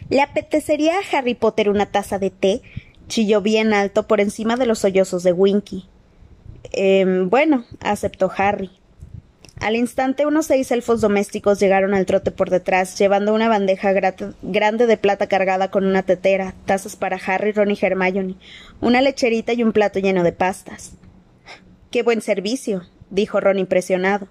¿Le 0.09 0.21
apetecería 0.21 0.95
a 0.99 1.17
Harry 1.17 1.35
Potter 1.35 1.69
una 1.69 1.87
taza 1.87 2.19
de 2.19 2.31
té? 2.31 2.63
chilló 3.07 3.43
bien 3.43 3.75
alto 3.75 4.07
por 4.07 4.21
encima 4.21 4.57
de 4.57 4.67
los 4.67 4.81
sollozos 4.81 5.23
de 5.23 5.33
Winky. 5.33 5.87
Eh, 6.73 7.25
bueno, 7.27 7.65
aceptó 7.81 8.31
Harry. 8.37 8.71
Al 9.61 9.77
instante 9.77 10.27
unos 10.27 10.47
seis 10.47 10.71
elfos 10.73 11.01
domésticos 11.01 11.61
llegaron 11.61 11.95
al 11.95 12.07
trote 12.07 12.31
por 12.31 12.51
detrás, 12.51 12.99
llevando 12.99 13.33
una 13.33 13.49
bandeja 13.49 13.93
grande 13.93 14.87
de 14.87 14.97
plata 14.97 15.27
cargada 15.29 15.71
con 15.71 15.87
una 15.87 16.03
tetera, 16.03 16.55
tazas 16.67 16.97
para 16.97 17.19
Harry, 17.25 17.53
Ron 17.53 17.71
y 17.71 17.79
Hermione, 17.81 18.35
una 18.81 19.01
lecherita 19.01 19.53
y 19.53 19.63
un 19.63 19.73
plato 19.73 20.01
lleno 20.01 20.23
de 20.23 20.33
pastas. 20.33 20.93
Qué 21.91 22.03
buen 22.03 22.21
servicio, 22.21 22.83
dijo 23.11 23.41
Ron 23.41 23.59
impresionado. 23.59 24.29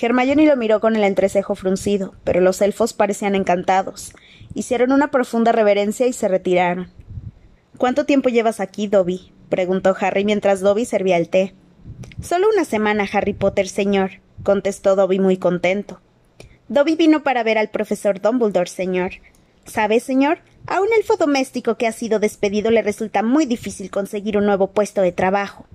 Hermione 0.00 0.46
lo 0.46 0.56
miró 0.56 0.80
con 0.80 0.96
el 0.96 1.04
entrecejo 1.04 1.54
fruncido, 1.54 2.14
pero 2.24 2.40
los 2.40 2.62
elfos 2.62 2.94
parecían 2.94 3.34
encantados. 3.34 4.14
Hicieron 4.54 4.92
una 4.92 5.10
profunda 5.10 5.52
reverencia 5.52 6.06
y 6.06 6.12
se 6.12 6.28
retiraron. 6.28 6.88
¿Cuánto 7.76 8.06
tiempo 8.06 8.28
llevas 8.28 8.60
aquí, 8.60 8.86
Dobby? 8.86 9.32
preguntó 9.48 9.94
Harry 10.00 10.24
mientras 10.24 10.60
Dobby 10.60 10.84
servía 10.84 11.18
el 11.18 11.28
té. 11.28 11.54
Solo 12.20 12.48
una 12.52 12.64
semana, 12.64 13.06
Harry 13.12 13.32
Potter, 13.32 13.68
señor, 13.68 14.20
contestó 14.42 14.96
Dobby 14.96 15.18
muy 15.18 15.36
contento. 15.36 16.00
Dobby 16.68 16.96
vino 16.96 17.22
para 17.22 17.42
ver 17.42 17.58
al 17.58 17.70
profesor 17.70 18.20
Dumbledore, 18.20 18.70
señor. 18.70 19.12
¿Sabe, 19.64 20.00
señor? 20.00 20.38
A 20.66 20.80
un 20.80 20.88
elfo 20.96 21.16
doméstico 21.16 21.76
que 21.76 21.86
ha 21.86 21.92
sido 21.92 22.18
despedido 22.18 22.70
le 22.70 22.82
resulta 22.82 23.22
muy 23.22 23.46
difícil 23.46 23.90
conseguir 23.90 24.36
un 24.36 24.46
nuevo 24.46 24.68
puesto 24.68 25.02
de 25.02 25.12
trabajo. 25.12 25.66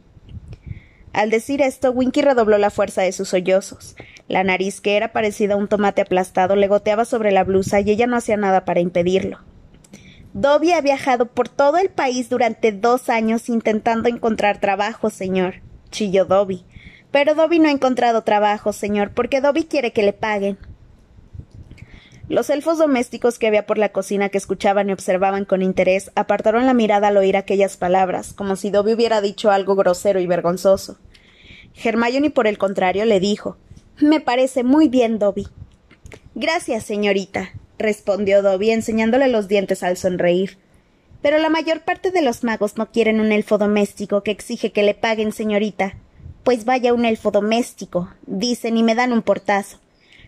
Al 1.14 1.30
decir 1.30 1.62
esto, 1.62 1.92
Winky 1.92 2.22
redobló 2.22 2.58
la 2.58 2.70
fuerza 2.70 3.02
de 3.02 3.12
sus 3.12 3.30
sollozos. 3.30 3.96
La 4.28 4.44
nariz, 4.44 4.82
que 4.82 4.96
era 4.98 5.12
parecida 5.12 5.56
a 5.56 5.58
un 5.58 5.68
tomate 5.68 6.02
aplastado, 6.02 6.56
le 6.56 6.68
goteaba 6.68 7.06
sobre 7.06 7.32
la 7.32 7.44
blusa 7.44 7.80
y 7.80 7.90
ella 7.90 8.08
no 8.08 8.18
hacía 8.18 8.38
nada 8.38 8.66
para 8.66 8.80
impedirlo. 8.80 9.40
Dobby 10.34 10.74
ha 10.74 10.82
viajado 10.82 11.26
por 11.26 11.50
todo 11.50 11.78
el 11.78 11.90
país 11.90 12.30
durante 12.30 12.72
dos 12.72 13.10
años 13.10 13.50
intentando 13.50 14.10
encontrar 14.10 14.60
trabajo, 14.60 15.10
señor, 15.10 15.56
chilló 15.90 16.26
Dobby. 16.26 16.66
Pero 17.12 17.36
Dobby 17.36 17.60
no 17.60 17.70
ha 17.70 17.72
encontrado 17.72 18.24
trabajo, 18.24 18.74
señor, 18.74 19.12
porque 19.14 19.42
Dobby 19.42 19.66
quiere 19.66 19.94
que 19.94 20.04
le 20.04 20.14
paguen. 20.14 20.58
Los 22.30 22.50
elfos 22.50 22.78
domésticos 22.78 23.40
que 23.40 23.48
había 23.48 23.66
por 23.66 23.78
la 23.78 23.94
cocina 23.94 24.28
que 24.28 24.38
escuchaban 24.38 24.90
y 24.90 24.94
observaban 24.94 25.46
con 25.46 25.62
interés 25.62 26.12
apartaron 26.16 26.66
la 26.66 26.74
mirada 26.74 27.08
al 27.08 27.16
oír 27.16 27.38
aquellas 27.38 27.78
palabras, 27.78 28.34
como 28.34 28.58
si 28.58 28.70
Dobby 28.70 28.94
hubiera 28.94 29.22
dicho 29.22 29.50
algo 29.50 29.76
grosero 29.76 30.20
y 30.20 30.28
vergonzoso. 30.28 30.98
Hermione, 31.82 32.30
por 32.30 32.48
el 32.48 32.58
contrario, 32.58 33.06
le 33.06 33.22
dijo 33.22 33.58
Me 34.02 34.20
parece 34.20 34.64
muy 34.64 34.90
bien, 34.90 35.20
Dobby. 35.20 35.48
Gracias, 36.36 36.84
señorita, 36.84 37.54
respondió 37.80 38.42
Dobby, 38.42 38.72
enseñándole 38.72 39.30
los 39.30 39.48
dientes 39.48 39.82
al 39.82 39.96
sonreír. 39.96 40.58
Pero 41.22 41.38
la 41.40 41.50
mayor 41.50 41.82
parte 41.82 42.12
de 42.12 42.22
los 42.22 42.44
magos 42.44 42.78
no 42.78 42.92
quieren 42.92 43.20
un 43.20 43.32
elfo 43.32 43.58
doméstico 43.58 44.22
que 44.24 44.32
exige 44.32 44.72
que 44.72 44.84
le 44.84 44.94
paguen, 44.94 45.32
señorita. 45.32 45.96
Pues 46.44 46.66
vaya 46.66 46.94
un 46.94 47.06
elfo 47.06 47.32
doméstico, 47.32 48.10
dicen 48.26 48.78
y 48.78 48.84
me 48.84 48.96
dan 48.96 49.12
un 49.12 49.22
portazo. 49.22 49.80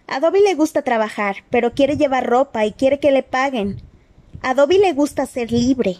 A 0.07 0.19
Dobby 0.19 0.41
le 0.41 0.55
gusta 0.55 0.81
trabajar, 0.81 1.37
pero 1.49 1.73
quiere 1.73 1.95
llevar 1.95 2.27
ropa 2.27 2.65
y 2.65 2.71
quiere 2.71 2.99
que 2.99 3.11
le 3.11 3.23
paguen. 3.23 3.81
A 4.41 4.55
Dobby 4.55 4.79
le 4.79 4.93
gusta 4.93 5.25
ser 5.25 5.51
libre. 5.51 5.97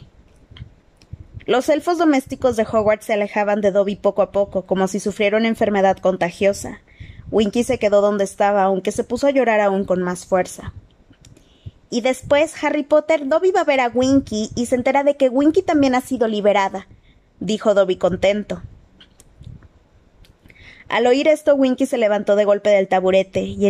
Los 1.46 1.70
elfos 1.70 1.98
domésticos 1.98 2.56
de 2.56 2.64
Hogwarts 2.64 3.06
se 3.06 3.14
alejaban 3.14 3.62
de 3.62 3.72
Dobby 3.72 3.96
poco 3.96 4.22
a 4.22 4.32
poco, 4.32 4.64
como 4.64 4.88
si 4.88 5.00
sufriera 5.00 5.38
una 5.38 5.48
enfermedad 5.48 5.98
contagiosa. 5.98 6.82
Winky 7.32 7.64
se 7.64 7.78
quedó 7.78 8.02
donde 8.02 8.24
estaba, 8.24 8.64
aunque 8.64 8.92
se 8.92 9.04
puso 9.04 9.28
a 9.28 9.32
llorar 9.32 9.60
aún 9.60 9.86
con 9.86 10.02
más 10.02 10.26
fuerza. 10.26 10.74
Y 11.90 12.02
después 12.02 12.54
Harry 12.64 12.84
Potter, 12.84 13.28
Dobby 13.28 13.52
va 13.52 13.62
a 13.62 13.66
ver 13.66 13.80
a 13.80 13.90
Winky 13.90 14.52
y 14.56 14.68
se 14.68 14.76
entera 14.76 15.04
de 15.04 15.16
que 15.16 15.30
Winky 15.30 15.64
también 15.64 15.96
ha 15.96 16.02
sido 16.02 16.28
liberada, 16.28 16.88
dijo 17.40 17.74
Dobby 17.74 17.98
contento. 17.98 18.62
Al 20.88 21.06
oír 21.06 21.28
esto, 21.28 21.54
Winky 21.54 21.86
se 21.86 22.00
levantó 22.00 22.36
de 22.36 22.46
golpe 22.46 22.70
del 22.70 22.88
taburete 22.88 23.42
y, 23.42 23.68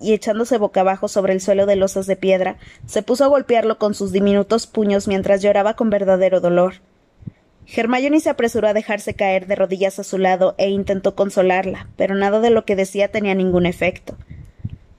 y, 0.00 0.12
echándose 0.12 0.58
boca 0.58 0.80
abajo 0.80 1.08
sobre 1.08 1.32
el 1.32 1.40
suelo 1.40 1.64
de 1.64 1.76
losas 1.76 2.06
de 2.06 2.16
piedra, 2.16 2.58
se 2.86 3.02
puso 3.02 3.24
a 3.24 3.28
golpearlo 3.28 3.78
con 3.78 3.94
sus 3.94 4.12
diminutos 4.12 4.66
puños 4.66 5.08
mientras 5.08 5.40
lloraba 5.40 5.74
con 5.74 5.88
verdadero 5.88 6.40
dolor. 6.40 6.74
Hermione 7.66 8.20
se 8.20 8.30
apresuró 8.30 8.68
a 8.68 8.74
dejarse 8.74 9.14
caer 9.14 9.46
de 9.46 9.54
rodillas 9.54 9.98
a 9.98 10.04
su 10.04 10.18
lado 10.18 10.54
e 10.58 10.68
intentó 10.68 11.14
consolarla, 11.14 11.88
pero 11.96 12.14
nada 12.14 12.40
de 12.40 12.50
lo 12.50 12.64
que 12.64 12.76
decía 12.76 13.08
tenía 13.08 13.34
ningún 13.34 13.64
efecto. 13.66 14.16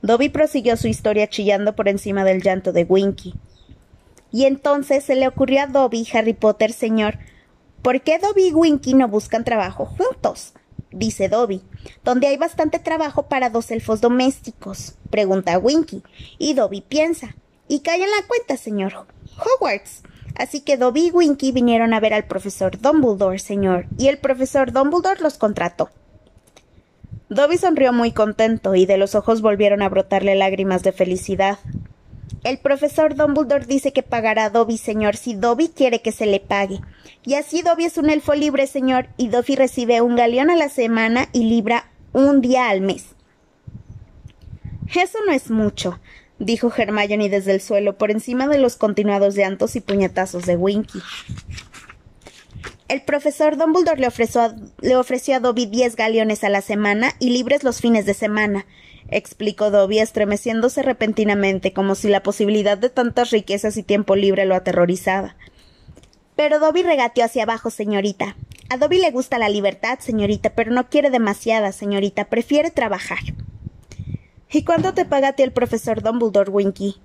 Dobby 0.10 0.30
prosiguió 0.30 0.76
su 0.76 0.88
historia 0.88 1.30
chillando 1.30 1.76
por 1.76 1.88
encima 1.88 2.24
del 2.24 2.41
llanto 2.41 2.72
de 2.72 2.84
Winky. 2.84 3.36
Y 4.32 4.45
entonces 4.45 5.04
se 5.04 5.13
le 5.13 5.28
ocurrió 5.28 5.62
a 5.62 5.67
Dobby, 5.67 6.08
Harry 6.12 6.34
Potter, 6.34 6.74
señor, 6.74 7.19
¿por 7.84 8.02
qué 8.02 8.17
Dobby 8.17 8.48
y 8.48 8.52
Winky 8.52 8.95
no 8.95 9.08
buscan 9.08 9.43
trabajo 9.43 9.86
juntos? 9.86 10.54
dice 10.89 11.30
Dobby. 11.30 11.62
¿Dónde 12.04 12.26
hay 12.26 12.38
bastante 12.38 12.80
trabajo 12.80 13.28
para 13.28 13.52
dos 13.52 13.69
elfos 13.69 14.02
domésticos? 14.02 14.95
pregunta 15.12 15.60
Winky. 15.60 16.02
Y 16.39 16.56
Dobby 16.56 16.82
piensa. 16.82 17.36
Y 17.67 17.82
cae 17.82 18.04
en 18.04 18.10
la 18.10 18.28
cuenta, 18.28 18.58
señor. 18.58 19.06
Hogwarts. 19.38 20.02
Así 20.34 20.62
que 20.62 20.78
Dobby 20.78 21.10
y 21.10 21.12
Winky 21.12 21.52
vinieron 21.52 21.93
a 21.93 22.00
ver 22.00 22.15
al 22.15 22.26
profesor 22.26 22.82
Dumbledore, 22.82 23.38
señor, 23.38 23.86
y 24.00 24.08
el 24.08 24.17
profesor 24.17 24.72
Dumbledore 24.72 25.22
los 25.22 25.38
contrató. 25.38 25.91
Dobby 27.30 27.60
sonrió 27.60 27.94
muy 27.94 28.12
contento 28.12 28.74
y 28.74 28.88
de 28.88 28.98
los 28.98 29.13
ojos 29.13 29.42
volvieron 29.42 29.84
a 29.84 29.89
brotarle 29.89 30.34
lágrimas 30.34 30.82
de 30.82 30.92
felicidad. 30.92 31.60
El 32.44 32.58
profesor 32.58 33.15
Dumbledore 33.15 33.65
dice 33.65 33.94
que 33.94 34.02
pagará 34.02 34.46
a 34.46 34.50
Dobby, 34.50 34.78
señor, 34.78 35.15
si 35.15 35.36
Dobby 35.36 35.70
quiere 35.70 36.02
que 36.02 36.12
se 36.12 36.26
le 36.26 36.39
pague. 36.39 36.80
Y 37.24 37.36
así 37.36 37.62
Dobby 37.62 37.86
es 37.86 37.98
un 37.98 38.10
elfo 38.10 38.34
libre, 38.34 38.65
señor, 38.65 39.10
y 39.18 39.28
Dobby 39.28 39.56
recibe 39.56 40.02
un 40.02 40.15
galeón 40.15 40.50
a 40.50 40.56
la 40.56 40.70
semana 40.70 41.30
y 41.32 41.44
libra 41.44 41.92
un 42.13 42.42
día 42.42 42.70
al 42.70 42.82
mes. 42.82 43.15
Eso 44.96 45.20
no 45.28 45.32
es 45.32 45.52
mucho, 45.52 46.00
dijo 46.39 46.72
Hermione 46.76 47.30
desde 47.30 47.54
el 47.54 47.62
suelo, 47.62 47.96
por 47.96 48.10
encima 48.10 48.48
de 48.48 48.58
los 48.58 48.76
continuados 48.76 49.36
llantos 49.36 49.76
y 49.76 49.82
puñetazos 49.82 50.48
de 50.48 50.56
Winky. 50.56 51.00
El 52.89 53.04
profesor 53.04 53.56
Dumbledore 53.56 54.02
le 54.02 54.08
ofreció 54.97 55.36
a, 55.36 55.39
Dobby 55.39 55.67
diez 55.67 55.95
galeones 55.95 56.43
a 56.43 56.49
la 56.49 56.62
semana 56.62 57.13
y 57.19 57.30
libres 57.30 57.63
los 57.63 57.82
fines 57.82 58.08
de 58.08 58.15
semana, 58.15 58.65
explicó 59.10 59.69
Dobby, 59.69 59.99
estremeciéndose 59.99 60.82
repentinamente, 60.82 61.71
como 61.71 61.93
si 61.93 62.10
la 62.10 62.23
posibilidad 62.23 62.80
de 62.80 62.89
tantas 62.89 63.30
riquezas 63.30 63.78
y 63.78 63.84
tiempo 63.84 64.15
libre 64.15 64.45
lo 64.45 64.56
aterrorizaba. 64.56 65.36
Pero 66.36 66.58
Dobby 66.58 66.82
regateó 66.82 67.25
hacia 67.25 67.43
abajo, 67.43 67.69
señorita. 67.69 68.36
A 68.71 68.78
Dobby 68.78 68.97
le 68.97 69.12
gusta 69.12 69.38
la 69.38 69.49
libertad, 69.49 69.99
señorita, 69.99 70.56
pero 70.56 70.71
no 70.71 70.89
quiere 70.89 71.12
demasiada, 71.12 71.71
señorita. 71.71 72.25
Prefiere 72.25 72.71
trabajar. 72.71 73.19
¿Y 74.52 74.63
cuánto 74.63 74.95
te 74.95 75.06
paga 75.06 75.28
a 75.28 75.34
ti 75.34 75.43
el 75.43 75.52
profesor 75.52 76.02
Dumbledore, 76.02 76.49
Winky? 76.49 76.95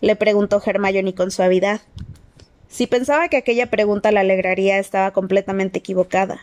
le 0.00 0.16
preguntó 0.16 0.60
Hermione 0.64 1.14
con 1.14 1.30
suavidad. 1.30 1.82
Si 2.74 2.88
pensaba 2.88 3.28
que 3.28 3.36
aquella 3.36 3.70
pregunta 3.70 4.10
la 4.10 4.22
alegraría, 4.22 4.80
estaba 4.80 5.12
completamente 5.12 5.78
equivocada. 5.78 6.40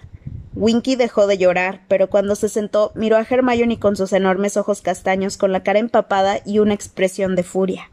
Winky 0.55 0.95
dejó 0.95 1.27
de 1.27 1.37
llorar, 1.37 1.81
pero 1.89 2.09
cuando 2.09 2.35
se 2.35 2.47
sentó 2.47 2.93
miró 2.95 3.17
a 3.17 3.27
Hermione 3.29 3.79
con 3.79 3.97
sus 3.97 4.13
enormes 4.13 4.55
ojos 4.55 4.81
castaños, 4.81 5.35
con 5.35 5.51
la 5.51 5.61
cara 5.61 5.79
empapada 5.79 6.39
y 6.45 6.59
una 6.59 6.73
expresión 6.73 7.35
de 7.35 7.43
furia. 7.43 7.89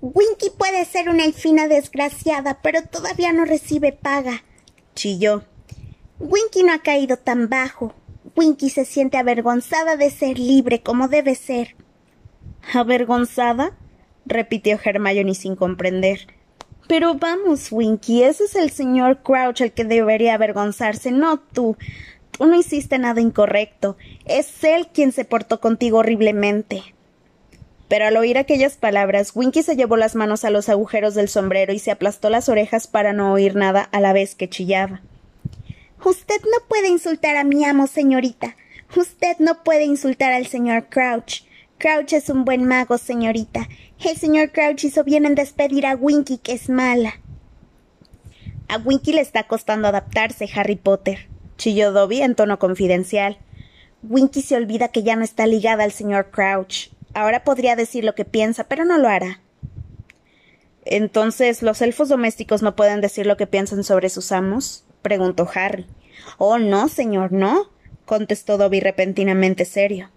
Winky 0.00 0.50
puede 0.58 0.84
ser 0.84 1.08
una 1.08 1.24
elfina 1.24 1.68
desgraciada, 1.68 2.58
pero 2.62 2.82
todavía 2.82 3.32
no 3.32 3.44
recibe 3.44 3.92
paga, 3.92 4.42
chilló. 4.96 5.44
Winky 6.18 6.64
no 6.64 6.72
ha 6.72 6.80
caído 6.80 7.16
tan 7.16 7.48
bajo. 7.48 7.94
Winky 8.34 8.70
se 8.70 8.84
siente 8.84 9.18
avergonzada 9.18 9.96
de 9.96 10.10
ser 10.10 10.36
libre 10.36 10.82
como 10.82 11.06
debe 11.06 11.36
ser. 11.36 11.76
¿Avergonzada? 12.74 13.78
repitió 14.26 14.80
Hermione 14.82 15.36
sin 15.36 15.54
comprender. 15.54 16.39
Pero 16.90 17.14
vamos, 17.14 17.70
Winky, 17.70 18.24
ese 18.24 18.46
es 18.46 18.56
el 18.56 18.72
señor 18.72 19.22
Crouch 19.22 19.60
el 19.60 19.70
que 19.70 19.84
debería 19.84 20.34
avergonzarse, 20.34 21.12
no 21.12 21.38
tú. 21.38 21.76
Tú 22.32 22.46
no 22.46 22.56
hiciste 22.56 22.98
nada 22.98 23.20
incorrecto. 23.20 23.96
Es 24.24 24.64
él 24.64 24.88
quien 24.92 25.12
se 25.12 25.24
portó 25.24 25.60
contigo 25.60 25.98
horriblemente. 25.98 26.82
Pero 27.86 28.06
al 28.06 28.16
oír 28.16 28.38
aquellas 28.38 28.76
palabras, 28.76 29.30
Winky 29.36 29.62
se 29.62 29.76
llevó 29.76 29.96
las 29.96 30.16
manos 30.16 30.44
a 30.44 30.50
los 30.50 30.68
agujeros 30.68 31.14
del 31.14 31.28
sombrero 31.28 31.72
y 31.72 31.78
se 31.78 31.92
aplastó 31.92 32.28
las 32.28 32.48
orejas 32.48 32.88
para 32.88 33.12
no 33.12 33.32
oír 33.32 33.54
nada 33.54 33.82
a 33.82 34.00
la 34.00 34.12
vez 34.12 34.34
que 34.34 34.48
chillaba. 34.48 35.00
Usted 36.04 36.40
no 36.42 36.66
puede 36.68 36.88
insultar 36.88 37.36
a 37.36 37.44
mi 37.44 37.64
amo, 37.64 37.86
señorita. 37.86 38.56
Usted 38.96 39.36
no 39.38 39.62
puede 39.62 39.84
insultar 39.84 40.32
al 40.32 40.48
señor 40.48 40.88
Crouch. 40.88 41.44
Crouch 41.78 42.14
es 42.14 42.30
un 42.30 42.44
buen 42.44 42.64
mago, 42.64 42.98
señorita. 42.98 43.68
El 44.02 44.16
señor 44.16 44.50
Crouch 44.50 44.84
hizo 44.84 45.04
bien 45.04 45.26
en 45.26 45.34
despedir 45.34 45.84
a 45.84 45.94
Winky, 45.94 46.38
que 46.38 46.52
es 46.52 46.70
mala. 46.70 47.20
A 48.66 48.78
Winky 48.78 49.12
le 49.12 49.20
está 49.20 49.42
costando 49.42 49.88
adaptarse, 49.88 50.48
Harry 50.54 50.76
Potter, 50.76 51.28
chilló 51.58 51.92
Dobby 51.92 52.22
en 52.22 52.34
tono 52.34 52.58
confidencial. 52.58 53.36
Winky 54.02 54.40
se 54.40 54.56
olvida 54.56 54.88
que 54.88 55.02
ya 55.02 55.16
no 55.16 55.22
está 55.22 55.46
ligada 55.46 55.84
al 55.84 55.92
señor 55.92 56.30
Crouch. 56.30 56.88
Ahora 57.12 57.44
podría 57.44 57.76
decir 57.76 58.04
lo 58.04 58.14
que 58.14 58.24
piensa, 58.24 58.64
pero 58.64 58.86
no 58.86 58.96
lo 58.96 59.06
hará. 59.06 59.40
Entonces, 60.86 61.62
¿los 61.62 61.82
elfos 61.82 62.08
domésticos 62.08 62.62
no 62.62 62.76
pueden 62.76 63.02
decir 63.02 63.26
lo 63.26 63.36
que 63.36 63.46
piensan 63.46 63.84
sobre 63.84 64.08
sus 64.08 64.32
amos? 64.32 64.82
preguntó 65.02 65.46
Harry. 65.54 65.86
Oh, 66.38 66.58
no, 66.58 66.88
señor, 66.88 67.32
no, 67.32 67.70
contestó 68.06 68.56
Dobby 68.56 68.80
repentinamente 68.80 69.66
serio. 69.66 70.08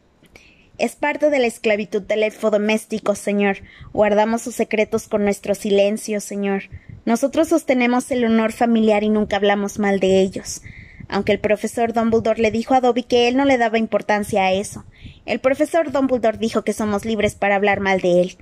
Es 0.79 0.95
parte 0.95 1.29
de 1.29 1.37
la 1.37 1.45
esclavitud 1.45 2.01
del 2.01 2.33
doméstico, 2.41 3.13
señor. 3.13 3.57
Guardamos 3.93 4.41
sus 4.41 4.55
secretos 4.55 5.07
con 5.07 5.23
nuestro 5.23 5.53
silencio, 5.53 6.19
señor. 6.19 6.63
Nosotros 7.05 7.49
sostenemos 7.49 8.09
el 8.09 8.25
honor 8.25 8.53
familiar 8.53 9.03
y 9.03 9.09
nunca 9.09 9.35
hablamos 9.35 9.77
mal 9.77 9.99
de 9.99 10.21
ellos. 10.21 10.63
Aunque 11.09 11.31
el 11.31 11.39
profesor 11.39 11.93
Dumbledore 11.93 12.41
le 12.41 12.49
dijo 12.49 12.73
a 12.73 12.81
Dobby 12.81 13.03
que 13.03 13.27
él 13.27 13.37
no 13.37 13.45
le 13.45 13.59
daba 13.59 13.77
importancia 13.77 14.45
a 14.45 14.53
eso. 14.53 14.83
El 15.27 15.39
profesor 15.39 15.91
Dumbledore 15.91 16.39
dijo 16.39 16.63
que 16.63 16.73
somos 16.73 17.05
libres 17.05 17.35
para 17.35 17.55
hablar 17.55 17.79
mal 17.79 18.01
de 18.01 18.21
él. 18.21 18.37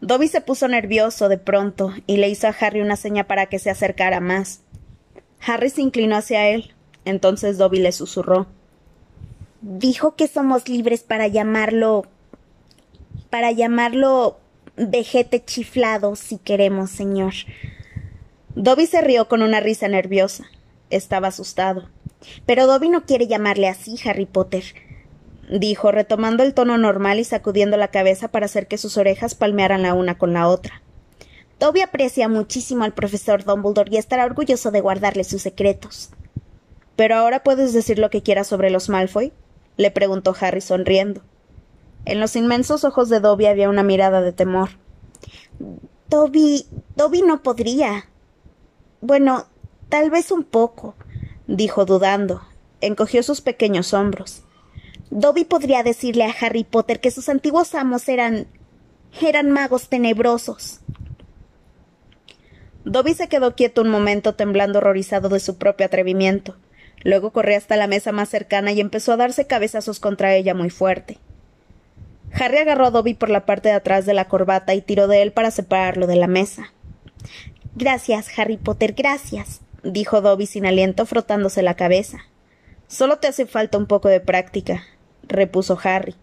Dobby 0.00 0.28
se 0.28 0.40
puso 0.40 0.68
nervioso 0.68 1.28
de 1.28 1.38
pronto 1.38 1.92
y 2.06 2.18
le 2.18 2.28
hizo 2.28 2.46
a 2.46 2.54
Harry 2.60 2.80
una 2.80 2.96
seña 2.96 3.26
para 3.26 3.46
que 3.46 3.58
se 3.58 3.68
acercara 3.68 4.20
más. 4.20 4.60
Harry 5.44 5.70
se 5.70 5.82
inclinó 5.82 6.16
hacia 6.16 6.48
él. 6.48 6.72
Entonces 7.04 7.58
Dobby 7.58 7.80
le 7.80 7.90
susurró 7.90 8.46
dijo 9.60 10.16
que 10.16 10.26
somos 10.26 10.68
libres 10.68 11.02
para 11.02 11.28
llamarlo 11.28 12.04
para 13.30 13.52
llamarlo 13.52 14.38
vejete 14.76 15.44
chiflado 15.44 16.16
si 16.16 16.38
queremos, 16.38 16.90
señor. 16.90 17.34
Dobby 18.54 18.86
se 18.86 19.00
rió 19.00 19.28
con 19.28 19.42
una 19.42 19.60
risa 19.60 19.88
nerviosa. 19.88 20.44
Estaba 20.90 21.28
asustado. 21.28 21.88
Pero 22.44 22.66
Dobby 22.66 22.88
no 22.88 23.06
quiere 23.06 23.28
llamarle 23.28 23.68
así, 23.68 23.96
Harry 24.04 24.26
Potter, 24.26 24.64
dijo, 25.48 25.90
retomando 25.92 26.42
el 26.42 26.52
tono 26.52 26.76
normal 26.76 27.18
y 27.18 27.24
sacudiendo 27.24 27.76
la 27.76 27.88
cabeza 27.88 28.28
para 28.28 28.46
hacer 28.46 28.66
que 28.66 28.78
sus 28.78 28.96
orejas 28.98 29.34
palmearan 29.34 29.82
la 29.82 29.94
una 29.94 30.18
con 30.18 30.32
la 30.32 30.48
otra. 30.48 30.82
Dobby 31.58 31.82
aprecia 31.82 32.28
muchísimo 32.28 32.84
al 32.84 32.94
profesor 32.94 33.44
Dumbledore 33.44 33.90
y 33.92 33.96
estará 33.98 34.24
orgulloso 34.24 34.70
de 34.70 34.80
guardarle 34.80 35.24
sus 35.24 35.42
secretos. 35.42 36.10
Pero 36.96 37.16
ahora 37.16 37.42
puedes 37.42 37.72
decir 37.72 37.98
lo 37.98 38.10
que 38.10 38.22
quieras 38.22 38.46
sobre 38.46 38.70
los 38.70 38.88
Malfoy, 38.88 39.32
le 39.80 39.90
preguntó 39.90 40.36
Harry 40.38 40.60
sonriendo. 40.60 41.22
En 42.04 42.20
los 42.20 42.36
inmensos 42.36 42.84
ojos 42.84 43.08
de 43.08 43.18
Dobby 43.18 43.46
había 43.46 43.70
una 43.70 43.82
mirada 43.82 44.20
de 44.20 44.32
temor. 44.32 44.68
Dobby. 46.08 46.66
Dobby 46.96 47.22
no 47.22 47.42
podría. 47.42 48.06
Bueno, 49.00 49.46
tal 49.88 50.10
vez 50.10 50.30
un 50.30 50.44
poco. 50.44 50.96
dijo 51.46 51.86
dudando. 51.86 52.42
Encogió 52.82 53.22
sus 53.22 53.40
pequeños 53.40 53.94
hombros. 53.94 54.42
Dobby 55.10 55.44
podría 55.44 55.82
decirle 55.82 56.24
a 56.24 56.34
Harry 56.42 56.64
Potter 56.64 57.00
que 57.00 57.10
sus 57.10 57.30
antiguos 57.30 57.74
amos 57.74 58.06
eran. 58.10 58.48
eran 59.22 59.50
magos 59.50 59.88
tenebrosos. 59.88 60.80
Dobby 62.84 63.14
se 63.14 63.28
quedó 63.28 63.56
quieto 63.56 63.80
un 63.80 63.88
momento, 63.88 64.34
temblando 64.34 64.78
horrorizado 64.78 65.30
de 65.30 65.40
su 65.40 65.56
propio 65.56 65.86
atrevimiento. 65.86 66.56
Luego 67.02 67.30
corrió 67.30 67.56
hasta 67.56 67.76
la 67.76 67.86
mesa 67.86 68.12
más 68.12 68.28
cercana 68.28 68.72
y 68.72 68.80
empezó 68.80 69.12
a 69.12 69.16
darse 69.16 69.46
cabezazos 69.46 70.00
contra 70.00 70.34
ella 70.34 70.54
muy 70.54 70.70
fuerte. 70.70 71.18
Harry 72.32 72.58
agarró 72.58 72.86
a 72.86 72.90
Dobby 72.90 73.14
por 73.14 73.30
la 73.30 73.46
parte 73.46 73.70
de 73.70 73.74
atrás 73.74 74.06
de 74.06 74.14
la 74.14 74.28
corbata 74.28 74.74
y 74.74 74.82
tiró 74.82 75.08
de 75.08 75.22
él 75.22 75.32
para 75.32 75.50
separarlo 75.50 76.06
de 76.06 76.16
la 76.16 76.26
mesa. 76.26 76.72
Gracias, 77.74 78.38
Harry 78.38 78.56
Potter, 78.56 78.92
gracias, 78.92 79.60
dijo 79.82 80.20
Dobby 80.20 80.46
sin 80.46 80.66
aliento, 80.66 81.06
frotándose 81.06 81.62
la 81.62 81.74
cabeza. 81.74 82.18
Solo 82.88 83.18
te 83.18 83.28
hace 83.28 83.46
falta 83.46 83.78
un 83.78 83.86
poco 83.86 84.08
de 84.08 84.20
práctica, 84.20 84.84
repuso 85.22 85.78
Harry. 85.82 86.14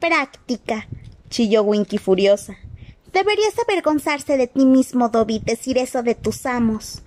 Práctica, 0.00 0.88
chilló 1.30 1.62
Winky 1.62 1.98
furiosa. 1.98 2.56
Deberías 3.12 3.54
avergonzarse 3.58 4.36
de 4.36 4.46
ti 4.48 4.64
mismo, 4.66 5.08
Dobby, 5.08 5.40
decir 5.40 5.78
eso 5.78 6.02
de 6.02 6.14
tus 6.14 6.44
amos. 6.46 7.02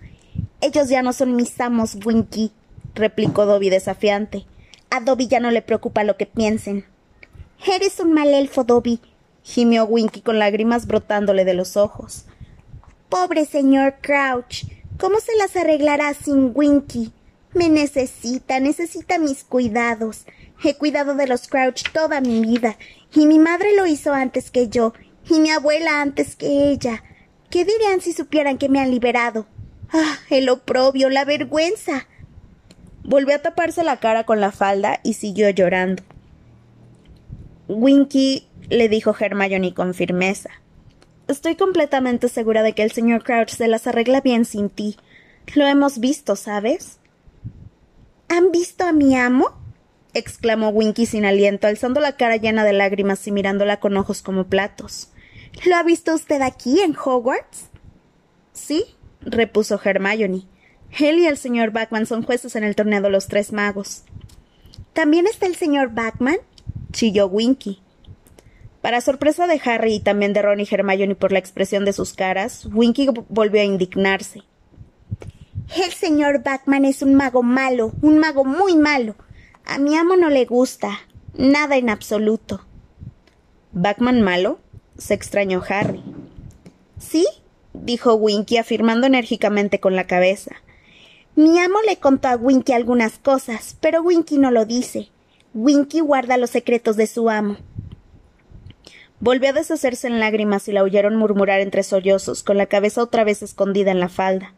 Ellos 0.61 0.89
ya 0.89 1.01
no 1.01 1.13
son 1.13 1.35
mis 1.35 1.59
amos, 1.59 1.97
Winky, 2.05 2.51
replicó 2.95 3.45
Dobby 3.45 3.69
desafiante. 3.69 4.45
A 4.89 4.99
Dobby 4.99 5.27
ya 5.27 5.39
no 5.39 5.51
le 5.51 5.61
preocupa 5.61 6.03
lo 6.03 6.17
que 6.17 6.25
piensen. 6.25 6.85
Eres 7.65 7.99
un 7.99 8.13
mal 8.13 8.33
elfo, 8.33 8.63
Dobby, 8.63 8.99
gimió 9.43 9.85
Winky 9.85 10.21
con 10.21 10.39
lágrimas 10.39 10.87
brotándole 10.87 11.45
de 11.45 11.53
los 11.53 11.77
ojos. 11.77 12.25
Pobre 13.09 13.45
señor 13.45 13.95
Crouch, 14.01 14.65
¿cómo 14.97 15.19
se 15.19 15.35
las 15.37 15.55
arreglará 15.55 16.13
sin 16.13 16.51
Winky? 16.53 17.11
Me 17.53 17.69
necesita, 17.69 18.59
necesita 18.59 19.19
mis 19.19 19.43
cuidados. 19.43 20.25
He 20.63 20.75
cuidado 20.75 21.15
de 21.15 21.27
los 21.27 21.47
Crouch 21.47 21.83
toda 21.91 22.21
mi 22.21 22.41
vida, 22.41 22.77
y 23.13 23.25
mi 23.25 23.39
madre 23.39 23.75
lo 23.75 23.85
hizo 23.85 24.13
antes 24.13 24.51
que 24.51 24.69
yo, 24.69 24.93
y 25.29 25.39
mi 25.39 25.51
abuela 25.51 26.01
antes 26.01 26.35
que 26.35 26.69
ella. 26.69 27.03
¿Qué 27.49 27.65
dirían 27.65 27.99
si 27.99 28.13
supieran 28.13 28.57
que 28.57 28.69
me 28.69 28.79
han 28.79 28.91
liberado? 28.91 29.45
Ah, 29.91 30.17
el 30.29 30.47
oprobio, 30.49 31.09
la 31.09 31.25
vergüenza. 31.25 32.07
Volvió 33.03 33.35
a 33.35 33.39
taparse 33.39 33.83
la 33.83 33.97
cara 33.97 34.25
con 34.25 34.39
la 34.39 34.51
falda 34.51 34.99
y 35.03 35.13
siguió 35.13 35.49
llorando. 35.49 36.03
Winky, 37.67 38.47
le 38.69 38.89
dijo 38.89 39.15
Hermione 39.17 39.73
con 39.73 39.93
firmeza. 39.93 40.49
Estoy 41.27 41.55
completamente 41.55 42.29
segura 42.29 42.63
de 42.63 42.73
que 42.73 42.83
el 42.83 42.91
señor 42.91 43.23
Crouch 43.23 43.49
se 43.49 43.67
las 43.67 43.87
arregla 43.87 44.21
bien 44.21 44.45
sin 44.45 44.69
ti. 44.69 44.97
Lo 45.55 45.65
hemos 45.65 45.99
visto, 45.99 46.35
¿sabes? 46.35 46.99
¿Han 48.29 48.51
visto 48.51 48.85
a 48.85 48.91
mi 48.91 49.15
amo? 49.15 49.57
exclamó 50.13 50.69
Winky 50.69 51.05
sin 51.05 51.25
aliento, 51.25 51.67
alzando 51.67 52.01
la 52.01 52.17
cara 52.17 52.35
llena 52.35 52.63
de 52.65 52.73
lágrimas 52.73 53.25
y 53.27 53.31
mirándola 53.31 53.79
con 53.79 53.95
ojos 53.97 54.21
como 54.21 54.47
platos. 54.47 55.09
¿Lo 55.65 55.75
ha 55.75 55.83
visto 55.83 56.13
usted 56.13 56.41
aquí 56.41 56.81
en 56.81 56.95
Hogwarts? 56.95 57.69
Sí, 58.53 58.85
repuso 59.21 59.79
Hermione. 59.83 60.43
Él 60.99 61.19
y 61.19 61.27
el 61.27 61.37
señor 61.37 61.71
Backman 61.71 62.05
son 62.05 62.23
jueces 62.23 62.55
en 62.55 62.63
el 62.63 62.75
torneo 62.75 63.01
de 63.01 63.09
los 63.09 63.27
tres 63.27 63.53
magos. 63.53 64.03
¿También 64.93 65.25
está 65.27 65.45
el 65.45 65.55
señor 65.55 65.93
Backman? 65.93 66.37
chilló 66.91 67.27
Winky. 67.27 67.81
Para 68.81 68.99
sorpresa 68.99 69.47
de 69.47 69.61
Harry 69.63 69.95
y 69.95 69.99
también 69.99 70.33
de 70.33 70.41
Ron 70.41 70.59
y 70.59 70.67
Hermione 70.69 71.15
por 71.15 71.31
la 71.31 71.39
expresión 71.39 71.85
de 71.85 71.93
sus 71.93 72.13
caras, 72.13 72.67
Winky 72.73 73.09
volvió 73.29 73.61
a 73.61 73.65
indignarse. 73.65 74.43
El 75.75 75.91
señor 75.93 76.43
Backman 76.43 76.83
es 76.83 77.01
un 77.01 77.15
mago 77.15 77.43
malo, 77.43 77.93
un 78.01 78.17
mago 78.17 78.43
muy 78.43 78.75
malo. 78.75 79.15
A 79.65 79.77
mi 79.77 79.95
amo 79.95 80.17
no 80.17 80.29
le 80.29 80.45
gusta. 80.45 80.99
Nada 81.37 81.77
en 81.77 81.89
absoluto. 81.89 82.65
¿Backman 83.71 84.21
malo? 84.21 84.59
se 84.97 85.13
extrañó 85.13 85.63
Harry. 85.69 86.03
Sí, 86.99 87.25
dijo 87.73 88.15
Winky 88.15 88.57
afirmando 88.57 89.07
enérgicamente 89.07 89.79
con 89.79 89.95
la 89.95 90.07
cabeza. 90.07 90.55
Mi 91.35 91.57
amo 91.59 91.79
le 91.87 91.97
contó 91.97 92.27
a 92.27 92.35
Winky 92.35 92.73
algunas 92.73 93.17
cosas, 93.17 93.77
pero 93.79 94.01
Winky 94.01 94.37
no 94.37 94.51
lo 94.51 94.65
dice. 94.65 95.09
Winky 95.53 96.01
guarda 96.01 96.37
los 96.37 96.49
secretos 96.49 96.97
de 96.97 97.07
su 97.07 97.29
amo. 97.29 97.57
Volvió 99.21 99.49
a 99.49 99.53
deshacerse 99.53 100.07
en 100.07 100.19
lágrimas 100.19 100.67
y 100.67 100.71
la 100.71 100.83
oyeron 100.83 101.15
murmurar 101.15 101.61
entre 101.61 101.83
sollozos, 101.83 102.43
con 102.43 102.57
la 102.57 102.65
cabeza 102.65 103.01
otra 103.01 103.23
vez 103.23 103.43
escondida 103.43 103.91
en 103.91 103.99
la 103.99 104.09
falda. 104.09 104.53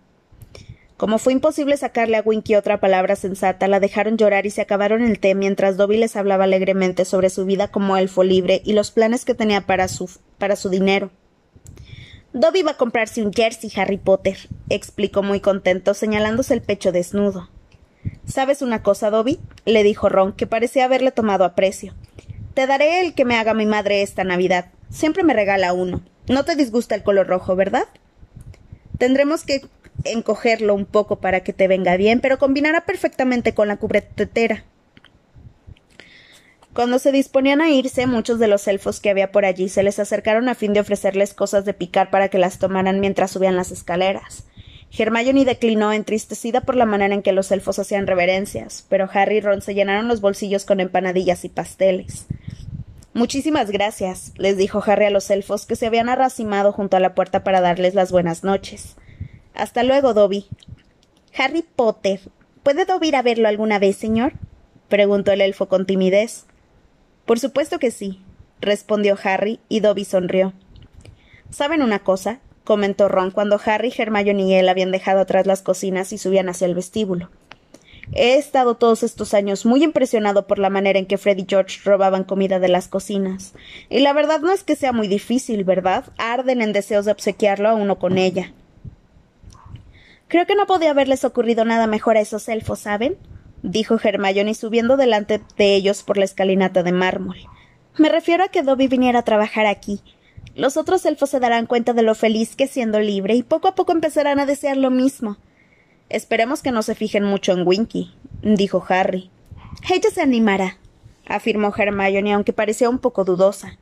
Como 0.97 1.19
fue 1.19 1.33
imposible 1.33 1.77
sacarle 1.77 2.17
a 2.17 2.21
Winky 2.21 2.55
otra 2.55 2.79
palabra 2.79 3.15
sensata, 3.15 3.67
la 3.67 3.79
dejaron 3.79 4.17
llorar 4.17 4.45
y 4.45 4.51
se 4.51 4.61
acabaron 4.61 5.03
el 5.03 5.19
té 5.19 5.35
mientras 5.35 5.77
Dobby 5.77 5.97
les 5.97 6.15
hablaba 6.15 6.45
alegremente 6.45 7.05
sobre 7.05 7.29
su 7.29 7.45
vida 7.45 7.67
como 7.67 7.97
elfo 7.97 8.23
libre 8.23 8.61
y 8.63 8.73
los 8.73 8.91
planes 8.91 9.25
que 9.25 9.35
tenía 9.35 9.61
para 9.61 9.87
su, 9.87 10.09
para 10.37 10.55
su 10.55 10.69
dinero. 10.69 11.11
Dobby 12.33 12.63
va 12.63 12.71
a 12.71 12.77
comprarse 12.77 13.21
un 13.23 13.31
jersey, 13.31 13.71
Harry 13.75 13.99
Potter, 13.99 14.37
explicó 14.69 15.21
muy 15.21 15.39
contento, 15.39 15.93
señalándose 15.93 16.55
el 16.55 16.63
pecho 16.63 16.91
desnudo. 16.91 17.49
¿Sabes 18.25 18.63
una 18.63 18.81
cosa, 18.81 19.11
Dobby? 19.11 19.39
le 19.65 19.83
dijo 19.83 20.09
Ron, 20.09 20.33
que 20.33 20.47
parecía 20.47 20.85
haberle 20.85 21.11
tomado 21.11 21.45
aprecio. 21.45 21.93
Te 22.55 22.65
daré 22.65 23.01
el 23.01 23.13
que 23.13 23.23
me 23.23 23.35
haga 23.35 23.53
mi 23.53 23.67
madre 23.67 24.01
esta 24.01 24.23
Navidad. 24.23 24.71
Siempre 24.89 25.23
me 25.23 25.33
regala 25.33 25.73
uno. 25.73 26.01
No 26.27 26.43
te 26.43 26.55
disgusta 26.55 26.95
el 26.95 27.03
color 27.03 27.27
rojo, 27.27 27.55
¿verdad? 27.55 27.85
Tendremos 28.97 29.43
que 29.43 29.61
encogerlo 30.03 30.73
un 30.73 30.85
poco 30.85 31.17
para 31.17 31.41
que 31.41 31.53
te 31.53 31.67
venga 31.67 31.97
bien, 31.97 32.19
pero 32.19 32.39
combinará 32.39 32.83
perfectamente 32.85 33.53
con 33.53 33.67
la 33.67 33.77
cubretetera. 33.77 34.65
Cuando 36.73 36.97
se 36.97 37.11
disponían 37.11 37.61
a 37.61 37.69
irse, 37.69 38.07
muchos 38.07 38.39
de 38.39 38.47
los 38.47 38.67
elfos 38.67 38.99
que 38.99 39.11
había 39.11 39.31
por 39.31 39.45
allí 39.45 39.69
se 39.69 39.83
les 39.83 39.99
acercaron 39.99 40.49
a 40.49 40.55
fin 40.55 40.73
de 40.73 40.79
ofrecerles 40.79 41.35
cosas 41.35 41.65
de 41.65 41.75
picar 41.75 42.09
para 42.09 42.29
que 42.29 42.39
las 42.39 42.57
tomaran 42.57 42.99
mientras 42.99 43.31
subían 43.31 43.55
las 43.55 43.71
escaleras. 43.71 44.45
Hermione 44.95 45.45
declinó, 45.45 45.93
entristecida 45.93 46.61
por 46.61 46.75
la 46.75 46.85
manera 46.85 47.13
en 47.13 47.21
que 47.21 47.31
los 47.31 47.51
elfos 47.51 47.77
hacían 47.77 48.07
reverencias, 48.07 48.85
pero 48.89 49.09
Harry 49.11 49.37
y 49.37 49.41
Ron 49.41 49.61
se 49.61 49.75
llenaron 49.75 50.07
los 50.07 50.21
bolsillos 50.21 50.65
con 50.65 50.79
empanadillas 50.79 51.45
y 51.45 51.49
pasteles. 51.49 52.25
Muchísimas 53.13 53.69
gracias, 53.69 54.33
les 54.37 54.57
dijo 54.57 54.83
Harry 54.85 55.05
a 55.05 55.09
los 55.11 55.29
elfos 55.29 55.67
que 55.67 55.75
se 55.75 55.85
habían 55.85 56.09
arracimado 56.09 56.71
junto 56.71 56.97
a 56.97 56.99
la 56.99 57.13
puerta 57.13 57.43
para 57.43 57.61
darles 57.61 57.93
las 57.93 58.11
buenas 58.11 58.43
noches. 58.43 58.95
Hasta 59.53 59.83
luego, 59.83 60.15
Dobby. 60.15 60.47
Harry 61.37 61.63
Potter. 61.75 62.19
¿Puede 62.63 62.85
Dobby 62.85 63.09
ir 63.09 63.15
a 63.15 63.21
verlo 63.21 63.47
alguna 63.47 63.77
vez, 63.77 63.97
señor? 63.97 64.33
preguntó 64.89 65.31
el 65.31 65.41
elfo 65.41 65.67
con 65.67 65.85
timidez. 65.85 66.45
Por 67.25 67.39
supuesto 67.39 67.79
que 67.79 67.91
sí, 67.91 68.21
respondió 68.59 69.17
Harry, 69.23 69.59
y 69.69 69.79
Dobby 69.79 70.05
sonrió. 70.05 70.53
¿Saben 71.49 71.81
una 71.81 71.99
cosa? 71.99 72.39
comentó 72.63 73.09
Ron 73.09 73.31
cuando 73.31 73.59
Harry, 73.63 73.93
Hermione 73.95 74.43
y 74.43 74.53
él 74.53 74.69
habían 74.69 74.91
dejado 74.91 75.21
atrás 75.21 75.45
las 75.45 75.61
cocinas 75.61 76.13
y 76.13 76.17
subían 76.17 76.49
hacia 76.49 76.65
el 76.65 76.75
vestíbulo. 76.75 77.29
He 78.11 78.35
estado 78.35 78.75
todos 78.75 79.03
estos 79.03 79.33
años 79.33 79.65
muy 79.65 79.83
impresionado 79.83 80.45
por 80.45 80.59
la 80.59 80.69
manera 80.69 80.99
en 80.99 81.05
que 81.05 81.17
Fred 81.17 81.37
y 81.37 81.45
George 81.47 81.79
robaban 81.85 82.25
comida 82.25 82.59
de 82.59 82.67
las 82.67 82.87
cocinas. 82.87 83.53
Y 83.89 83.99
la 83.99 84.13
verdad 84.13 84.41
no 84.41 84.51
es 84.51 84.63
que 84.63 84.75
sea 84.75 84.91
muy 84.91 85.07
difícil, 85.07 85.63
¿verdad? 85.63 86.05
Arden 86.17 86.61
en 86.61 86.73
deseos 86.73 87.05
de 87.05 87.11
obsequiarlo 87.11 87.69
a 87.69 87.75
uno 87.75 87.99
con 87.99 88.17
ella. 88.17 88.53
Creo 90.27 90.45
que 90.45 90.55
no 90.55 90.65
podía 90.65 90.91
haberles 90.91 91.23
ocurrido 91.23 91.63
nada 91.63 91.87
mejor 91.87 92.17
a 92.17 92.21
esos 92.21 92.49
elfos, 92.49 92.79
¿saben? 92.79 93.17
Dijo 93.63 93.97
Hermione 94.01 94.53
subiendo 94.53 94.97
delante 94.97 95.41
de 95.57 95.73
ellos 95.73 96.03
por 96.03 96.17
la 96.17 96.25
escalinata 96.25 96.83
de 96.83 96.91
mármol. 96.91 97.37
Me 97.97 98.09
refiero 98.09 98.43
a 98.43 98.49
que 98.49 98.61
Dobby 98.61 98.87
viniera 98.87 99.19
a 99.19 99.23
trabajar 99.23 99.65
aquí. 99.65 100.01
Los 100.55 100.77
otros 100.77 101.05
elfos 101.05 101.31
se 101.31 101.39
darán 101.39 101.65
cuenta 101.65 101.93
de 101.93 102.03
lo 102.03 102.13
feliz 102.13 102.55
que 102.55 102.67
siendo 102.67 102.99
libre 102.99 103.35
y 103.35 103.43
poco 103.43 103.67
a 103.67 103.75
poco 103.75 103.91
empezarán 103.91 104.39
a 104.39 104.45
desear 104.45 104.77
lo 104.77 104.91
mismo. 104.91 105.37
Esperemos 106.09 106.61
que 106.61 106.71
no 106.71 106.83
se 106.83 106.93
fijen 106.93 107.23
mucho 107.23 107.53
en 107.53 107.65
Winky, 107.65 108.13
dijo 108.43 108.83
Harry. 108.89 109.31
Ella 109.89 110.09
se 110.11 110.21
animará, 110.21 110.77
afirmó 111.25 111.73
Hermione, 111.75 112.33
aunque 112.33 112.53
parecía 112.53 112.89
un 112.89 112.99
poco 112.99 113.23
dudosa. 113.23 113.79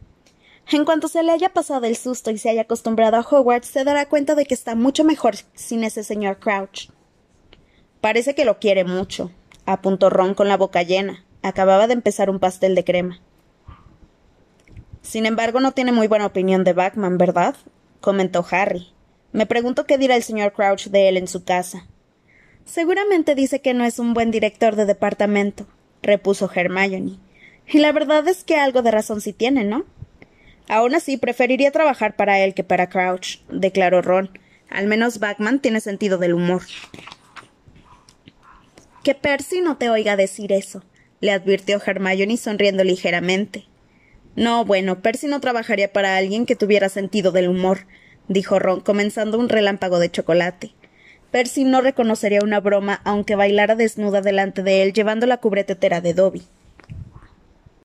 En 0.72 0.86
cuanto 0.86 1.08
se 1.08 1.24
le 1.24 1.32
haya 1.32 1.50
pasado 1.50 1.86
el 1.86 1.98
susto 1.98 2.32
y 2.32 2.38
se 2.38 2.50
haya 2.50 2.62
acostumbrado 2.62 3.18
a 3.18 3.22
Hogwarts, 3.22 3.68
se 3.68 3.84
dará 3.84 4.08
cuenta 4.08 4.36
de 4.36 4.46
que 4.46 4.54
está 4.54 4.76
mucho 4.76 5.04
mejor 5.04 5.36
sin 5.54 5.84
ese 5.84 6.04
señor 6.04 6.40
Crouch. 6.40 6.90
Parece 8.00 8.36
que 8.36 8.46
lo 8.46 8.60
quiere 8.60 8.86
mucho, 8.86 9.32
apuntó 9.66 10.10
Ron 10.10 10.34
con 10.34 10.48
la 10.48 10.58
boca 10.58 10.84
llena. 10.84 11.24
Acababa 11.42 11.88
de 11.88 11.94
empezar 11.94 12.30
un 12.30 12.40
pastel 12.40 12.76
de 12.76 12.84
crema. 12.84 13.20
Sin 15.02 15.26
embargo, 15.26 15.60
no 15.60 15.72
tiene 15.72 15.92
muy 15.92 16.08
buena 16.08 16.28
opinión 16.28 16.64
de 16.64 16.74
Backman, 16.74 17.18
¿verdad? 17.18 17.56
comentó 18.00 18.46
Harry. 18.52 18.88
Me 19.32 19.46
pregunto 19.46 19.86
qué 19.86 19.98
dirá 19.98 20.16
el 20.16 20.24
señor 20.24 20.54
Crouch 20.54 20.88
de 20.88 21.10
él 21.10 21.18
en 21.18 21.28
su 21.28 21.44
casa. 21.44 21.88
Seguramente 22.66 23.36
dice 23.36 23.62
que 23.62 23.74
no 23.74 23.84
es 23.84 24.00
un 24.00 24.14
buen 24.14 24.32
director 24.32 24.76
de 24.76 24.86
departamento, 24.86 25.66
repuso 26.02 26.50
Hermione. 26.54 27.18
Y 27.68 27.80
la 27.80 27.92
verdad 27.92 28.28
es 28.28 28.44
que 28.44 28.58
algo 28.58 28.82
de 28.82 28.92
razón 28.92 29.22
sí 29.22 29.34
tiene, 29.34 29.64
¿no? 29.64 29.86
Aún 30.68 30.96
así, 30.96 31.18
preferiría 31.18 31.72
trabajar 31.72 32.16
para 32.16 32.40
él 32.40 32.54
que 32.54 32.64
para 32.64 32.90
Crouch, 32.90 33.40
declaró 33.50 34.02
Ron. 34.02 34.38
Al 34.70 34.88
menos 34.88 35.20
Backman 35.20 35.60
tiene 35.60 35.82
sentido 35.82 36.18
del 36.18 36.34
humor. 36.34 36.62
Que 39.04 39.16
Percy 39.16 39.62
no 39.62 39.78
te 39.78 39.90
oiga 39.90 40.16
decir 40.16 40.52
eso, 40.52 40.84
le 41.22 41.32
advirtió 41.32 41.82
Hermione 41.84 42.38
sonriendo 42.38 42.84
ligeramente. 42.84 43.66
No, 44.36 44.64
bueno, 44.64 45.02
Percy 45.02 45.26
no 45.26 45.40
trabajaría 45.40 45.92
para 45.92 46.18
alguien 46.18 46.46
que 46.46 46.56
tuviera 46.56 46.88
sentido 46.88 47.32
del 47.32 47.48
humor, 47.48 47.88
dijo 48.28 48.60
Ron, 48.60 48.82
comenzando 48.82 49.40
un 49.40 49.50
relámpago 49.50 49.98
de 49.98 50.12
chocolate. 50.12 50.74
Percy 51.32 51.64
no 51.64 51.82
reconocería 51.82 52.42
una 52.44 52.60
broma 52.60 53.02
aunque 53.04 53.36
bailara 53.36 53.76
desnuda 53.76 54.22
delante 54.22 54.62
de 54.62 54.84
él 54.84 54.94
llevando 54.94 55.26
la 55.26 55.38
cubretetera 55.38 56.00
de 56.00 56.14
Dobby. 56.14 56.44